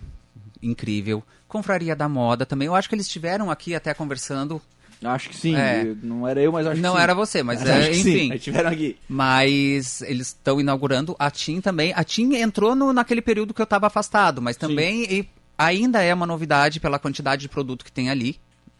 incrível. 0.61 1.23
Confraria 1.47 1.95
da 1.95 2.09
Moda 2.09 2.45
também. 2.45 2.65
Eu 2.65 2.75
acho 2.75 2.89
que 2.89 2.95
eles 2.95 3.05
estiveram 3.05 3.49
aqui 3.49 3.73
até 3.73 3.93
conversando. 3.93 4.61
Acho 5.03 5.29
que 5.29 5.37
sim. 5.37 5.55
É. 5.55 5.95
Não 6.01 6.27
era 6.27 6.41
eu, 6.41 6.51
mas 6.51 6.65
acho 6.65 6.75
que 6.75 6.81
Não 6.81 6.95
sim. 6.95 7.01
era 7.01 7.13
você, 7.13 7.43
mas 7.43 7.61
Acho 7.61 7.71
é, 7.71 7.89
que 7.89 7.95
sim. 7.95 8.15
enfim. 8.15 8.31
Aí 8.31 8.39
tiveram 8.39 8.69
aqui. 8.71 8.97
Mas 9.07 10.01
eles 10.01 10.27
estão 10.27 10.59
inaugurando 10.59 11.15
a 11.19 11.29
TIM 11.29 11.61
também. 11.61 11.93
A 11.95 12.03
TIM 12.03 12.35
entrou 12.35 12.75
no, 12.75 12.91
naquele 12.91 13.21
período 13.21 13.53
que 13.53 13.61
eu 13.61 13.65
estava 13.65 13.87
afastado, 13.87 14.41
mas 14.41 14.57
também 14.57 15.03
e 15.03 15.29
ainda 15.57 16.01
é 16.01 16.13
uma 16.13 16.25
novidade 16.25 16.79
pela 16.79 16.99
quantidade 16.99 17.41
de 17.41 17.49
produto 17.49 17.85
que 17.85 17.91
tem 17.91 18.09
ali. 18.09 18.39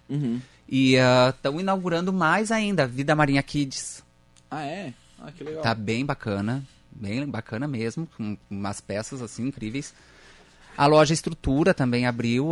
Uhum. 0.10 0.40
E 0.68 0.96
estão 1.30 1.60
inaugurando 1.60 2.12
mais 2.12 2.52
ainda, 2.52 2.86
Vida 2.88 3.16
Marinha 3.16 3.42
Kids. 3.42 4.04
Ah, 4.50 4.64
é? 4.66 4.94
Ah, 5.20 5.32
que 5.32 5.44
legal. 5.44 5.62
Tá 5.62 5.74
bem 5.74 6.06
bacana, 6.06 6.64
bem 6.92 7.26
bacana 7.26 7.68
mesmo, 7.68 8.08
com 8.18 8.38
umas 8.50 8.82
peças 8.82 9.22
assim 9.22 9.48
incríveis. 9.48 9.94
A 10.78 10.86
loja 10.86 11.14
Estrutura 11.14 11.74
também 11.74 12.06
abriu, 12.06 12.52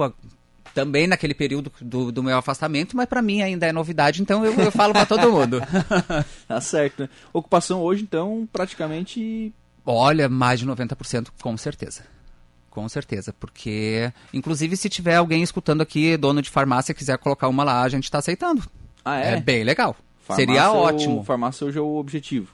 também 0.76 1.08
naquele 1.08 1.34
período 1.34 1.72
do, 1.82 2.12
do 2.12 2.22
meu 2.22 2.38
afastamento, 2.38 2.96
mas 2.96 3.08
para 3.08 3.22
mim 3.22 3.42
ainda 3.42 3.66
é 3.66 3.72
novidade, 3.72 4.22
então 4.22 4.46
eu, 4.46 4.54
eu 4.54 4.72
falo 4.72 4.94
para 4.94 5.06
todo 5.06 5.32
mundo. 5.32 5.60
Tá 6.48 6.62
certo, 6.62 7.04
né? 7.04 7.10
Ocupação 7.34 7.82
hoje, 7.82 8.04
então, 8.04 8.48
praticamente. 8.54 9.52
Olha, 9.86 10.28
mais 10.30 10.60
de 10.60 10.68
90%, 10.68 11.28
com 11.42 11.58
certeza. 11.58 12.04
Com 12.70 12.88
certeza, 12.90 13.34
porque, 13.40 14.12
inclusive, 14.34 14.76
se 14.76 14.90
tiver 14.90 15.16
alguém 15.16 15.42
escutando 15.42 15.82
aqui, 15.82 16.18
dono 16.18 16.42
de 16.42 16.50
farmácia, 16.50 16.94
quiser 16.94 17.18
colocar 17.18 17.48
uma 17.48 17.64
lá, 17.64 17.82
a 17.82 17.90
gente 17.90 18.04
está 18.04 18.18
aceitando. 18.18 18.62
Ah, 19.04 19.18
é? 19.18 19.40
bem 19.40 19.64
legal. 19.64 19.96
Farmácia 20.20 20.46
Seria 20.46 20.62
é 20.66 20.70
o- 20.70 20.76
ótimo. 20.76 21.24
Farmácia 21.24 21.66
hoje 21.66 21.78
é 21.78 21.82
o 21.82 21.96
objetivo. 21.96 22.50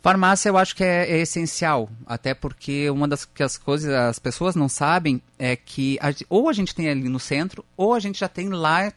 Farmácia 0.00 0.48
eu 0.48 0.56
acho 0.56 0.76
que 0.76 0.84
é, 0.84 1.10
é 1.10 1.18
essencial, 1.18 1.90
até 2.06 2.32
porque 2.32 2.88
uma 2.88 3.08
das 3.08 3.24
que 3.24 3.42
as 3.42 3.58
coisas 3.58 3.92
as 3.92 4.18
pessoas 4.18 4.54
não 4.54 4.68
sabem 4.68 5.20
é 5.38 5.56
que 5.56 5.98
a- 6.00 6.14
ou 6.28 6.48
a 6.48 6.52
gente 6.52 6.74
tem 6.74 6.88
ali 6.88 7.08
no 7.08 7.18
centro, 7.18 7.64
ou 7.76 7.92
a 7.94 8.00
gente 8.00 8.20
já 8.20 8.28
tem 8.28 8.48
lá 8.48 8.92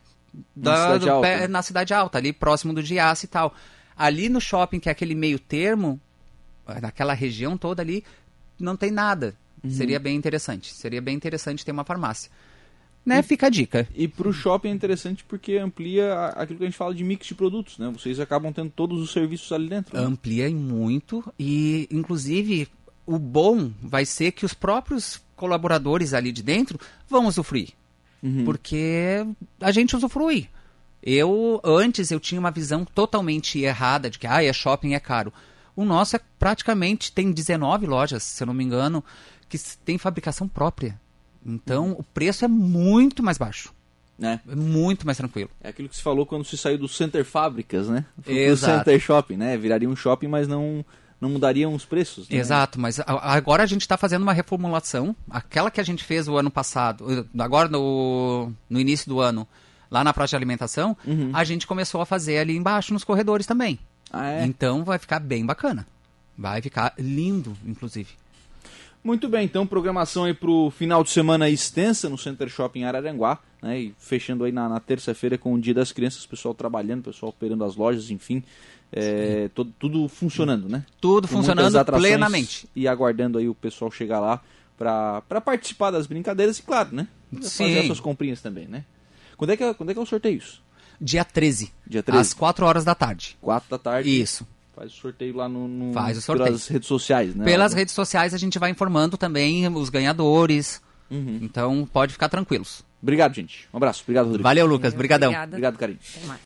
da- 0.56 0.76
Cidade 0.84 1.06
do 1.06 1.12
Alta, 1.12 1.28
pé- 1.28 1.40
né? 1.42 1.48
na 1.48 1.62
cidade 1.62 1.94
alta, 1.94 2.18
ali 2.20 2.32
próximo 2.32 2.72
do 2.74 2.82
Giasse 2.82 3.26
e 3.26 3.30
tal. 3.30 3.54
Ali 3.98 4.30
no 4.30 4.40
shopping, 4.40 4.80
que 4.80 4.90
é 4.90 4.92
aquele 4.92 5.16
meio 5.16 5.40
termo, 5.40 6.00
naquela 6.82 7.14
região 7.14 7.58
toda 7.58 7.82
ali, 7.82 8.04
não 8.60 8.78
tem 8.78 8.92
nada. 8.92 9.34
Uhum. 9.64 9.70
Seria 9.72 10.00
bem 10.00 10.16
interessante. 10.16 10.74
Seria 10.74 11.02
bem 11.02 11.16
interessante 11.16 11.66
ter 11.66 11.72
uma 11.72 11.84
farmácia. 11.84 12.32
Né? 13.06 13.22
Fica 13.24 13.48
a 13.48 13.50
dica. 13.50 13.88
E 13.96 14.08
pro 14.08 14.32
shopping 14.32 14.70
é 14.70 14.72
interessante 14.72 15.24
porque 15.24 15.58
amplia 15.58 16.26
aquilo 16.36 16.60
que 16.60 16.66
a 16.66 16.68
gente 16.68 16.78
fala 16.78 16.94
de 16.94 17.04
mix 17.04 17.26
de 17.26 17.34
produtos, 17.34 17.80
né? 17.80 17.90
Vocês 17.92 18.20
acabam 18.20 18.54
tendo 18.54 18.70
todos 18.70 19.02
os 19.02 19.12
serviços 19.12 19.52
ali 19.52 19.68
dentro. 19.68 19.98
né? 20.00 20.06
amplia 20.06 20.48
e 20.48 20.54
muito 20.54 21.24
e 21.40 21.88
inclusive 21.90 22.68
o 23.06 23.18
bom 23.18 23.72
vai 23.82 24.06
ser 24.06 24.32
que 24.32 24.46
os 24.46 24.54
próprios 24.54 25.20
colaboradores 25.36 26.14
ali 26.14 26.32
de 26.32 26.44
dentro 26.44 26.80
vão 27.10 27.26
usufruir 27.26 27.70
Uhum. 28.24 28.46
porque 28.46 29.26
a 29.60 29.72
gente 29.72 29.96
usufrui 29.96 30.48
eu 31.02 31.60
antes 31.64 32.12
eu 32.12 32.20
tinha 32.20 32.40
uma 32.40 32.52
visão 32.52 32.86
totalmente 32.86 33.60
errada 33.60 34.12
de 34.12 34.20
que 34.20 34.28
ah 34.28 34.44
é 34.44 34.54
shopping 34.54 34.94
é 34.94 35.00
caro 35.00 35.34
o 35.76 35.84
nosso 35.84 36.16
é 36.16 36.20
praticamente 36.38 37.12
tem 37.12 37.32
19 37.32 37.88
lojas 37.88 38.22
se 38.22 38.44
eu 38.44 38.46
não 38.46 38.54
me 38.54 38.64
engano 38.64 39.04
que 39.50 39.58
tem 39.84 39.98
fabricação 39.98 40.48
própria 40.48 41.01
então 41.46 41.92
o 41.94 42.04
preço 42.04 42.46
é 42.46 42.48
muito 42.48 43.22
mais 43.24 43.38
baixo 43.38 43.74
Né? 44.20 44.40
é 44.48 44.56
muito 44.56 45.06
mais 45.06 45.18
tranquilo 45.18 45.50
É 45.62 45.70
aquilo 45.70 45.90
que 45.90 45.96
se 45.96 46.02
falou 46.02 46.26
quando 46.26 46.46
se 46.46 46.58
saiu 46.58 46.78
do 46.78 46.88
Center 46.88 47.26
Fábricas, 47.26 47.88
né? 47.90 48.06
Exato. 48.28 48.78
Center 48.86 49.00
Shopping, 49.00 49.38
né? 49.38 49.58
Viraria 49.58 49.90
um 49.90 49.96
shopping, 49.96 50.28
mas 50.28 50.48
não, 50.48 50.86
não 51.20 51.30
mudariam 51.30 51.74
os 51.74 51.86
preços. 51.86 52.30
né? 52.30 52.38
Exato, 52.38 52.80
mas 52.80 53.00
agora 53.06 53.64
a 53.64 53.66
gente 53.66 53.82
está 53.82 53.98
fazendo 53.98 54.22
uma 54.24 54.34
reformulação. 54.34 55.16
Aquela 55.30 55.72
que 55.72 55.82
a 55.82 55.84
gente 55.84 56.04
fez 56.04 56.28
o 56.28 56.38
ano 56.38 56.52
passado, 56.52 57.06
eh, 57.12 57.26
agora 57.44 57.68
no, 57.70 58.52
no 58.70 58.80
início 58.80 59.10
do 59.10 59.20
ano, 59.20 59.48
lá 59.90 60.04
na 60.04 60.14
praça 60.14 60.30
de 60.32 60.36
alimentação, 60.36 60.96
Uhum. 61.06 61.32
a 61.34 61.44
gente 61.44 61.66
começou 61.68 62.02
a 62.02 62.06
fazer 62.06 62.38
ali 62.38 62.56
embaixo 62.56 62.94
nos 62.94 63.04
corredores 63.04 63.46
também. 63.48 63.80
Ah, 64.14 64.30
é? 64.30 64.46
Então 64.46 64.84
vai 64.84 65.00
ficar 65.00 65.20
bem 65.20 65.46
bacana. 65.46 65.88
Vai 66.38 66.62
ficar 66.62 66.94
lindo, 66.98 67.56
inclusive. 67.66 68.10
Muito 69.04 69.28
bem, 69.28 69.46
então 69.46 69.66
programação 69.66 70.26
aí 70.26 70.34
pro 70.34 70.70
final 70.72 71.04
de 71.04 71.10
semana 71.10 71.50
extensa 71.50 72.08
no 72.08 72.18
Center 72.18 72.48
Shopping 72.50 72.84
Araranguá, 72.84 73.40
né? 73.62 73.80
E 73.80 73.96
fechando 73.98 74.44
aí 74.44 74.52
na, 74.52 74.70
na 74.70 74.80
terça-feira 74.80 75.38
com 75.40 75.54
o 75.54 75.60
Dia 75.60 75.74
das 75.74 75.92
Crianças, 75.92 76.24
o 76.24 76.30
pessoal 76.30 76.54
trabalhando, 76.54 77.00
o 77.00 77.04
pessoal 77.12 77.30
operando 77.32 77.64
as 77.64 77.76
lojas, 77.76 78.12
enfim. 78.12 78.44
É, 78.94 79.50
todo- 79.56 79.74
tudo 79.80 80.08
funcionando, 80.08 80.70
né? 80.70 80.86
Tudo 81.00 81.28
Com 81.28 81.38
funcionando 81.38 81.84
plenamente. 81.86 82.68
E 82.76 82.88
aguardando 82.88 83.38
aí 83.40 83.48
o 83.50 83.56
pessoal 83.56 83.90
chegar 83.90 84.20
lá 84.20 84.40
pra, 84.78 85.22
pra 85.22 85.42
participar 85.42 85.90
das 85.92 86.06
brincadeiras 86.06 86.60
e, 86.60 86.64
claro, 86.64 86.90
né? 86.96 87.08
Fazer 87.34 87.48
Sim. 87.50 87.80
as 87.80 87.86
suas 87.88 88.00
comprinhas 88.00 88.42
também, 88.42 88.68
né? 88.68 88.84
Quando 89.38 89.50
é 89.52 89.58
que, 89.58 89.64
é- 89.64 89.74
quando 89.74 89.90
é, 89.90 89.94
que 89.94 90.00
é 90.00 90.04
o 90.04 90.06
sorteio 90.06 90.38
isso? 90.38 90.62
Dia 91.00 91.26
13, 91.26 91.72
Dia 91.88 92.04
13? 92.04 92.22
às 92.22 92.34
4 92.36 92.64
horas 92.66 92.84
da 92.86 92.94
tarde. 92.94 93.36
4 93.42 93.68
da 93.70 93.78
tarde. 93.80 94.22
Isso. 94.22 94.46
Faz 94.76 94.92
o 94.92 94.96
sorteio 94.96 95.36
lá 95.36 95.50
no, 95.50 95.68
no- 95.68 95.94
Faz 95.94 96.18
o 96.18 96.22
sorteio. 96.22 96.48
pelas 96.48 96.68
redes 96.68 96.88
sociais, 96.88 97.36
né? 97.36 97.44
Pelas 97.44 97.74
redes 97.74 97.94
sociais 97.94 98.34
a 98.34 98.38
gente 98.38 98.58
vai 98.58 98.70
informando 98.72 99.18
também 99.18 99.68
os 99.68 99.90
ganhadores. 99.90 100.82
Uhum. 101.10 101.40
Então 101.42 101.88
pode 101.92 102.14
ficar 102.14 102.30
tranquilos. 102.30 102.84
Obrigado, 103.02 103.34
gente. 103.34 103.68
Um 103.74 103.78
abraço. 103.78 104.02
Obrigado, 104.04 104.26
Rodrigo. 104.28 104.44
Valeu, 104.44 104.66
Lucas. 104.66 104.94
Brigadão. 104.94 105.30
Obrigada. 105.30 105.50
Obrigado, 105.52 105.78
Carinho. 105.78 106.00
Até 106.16 106.26
mais. 106.28 106.40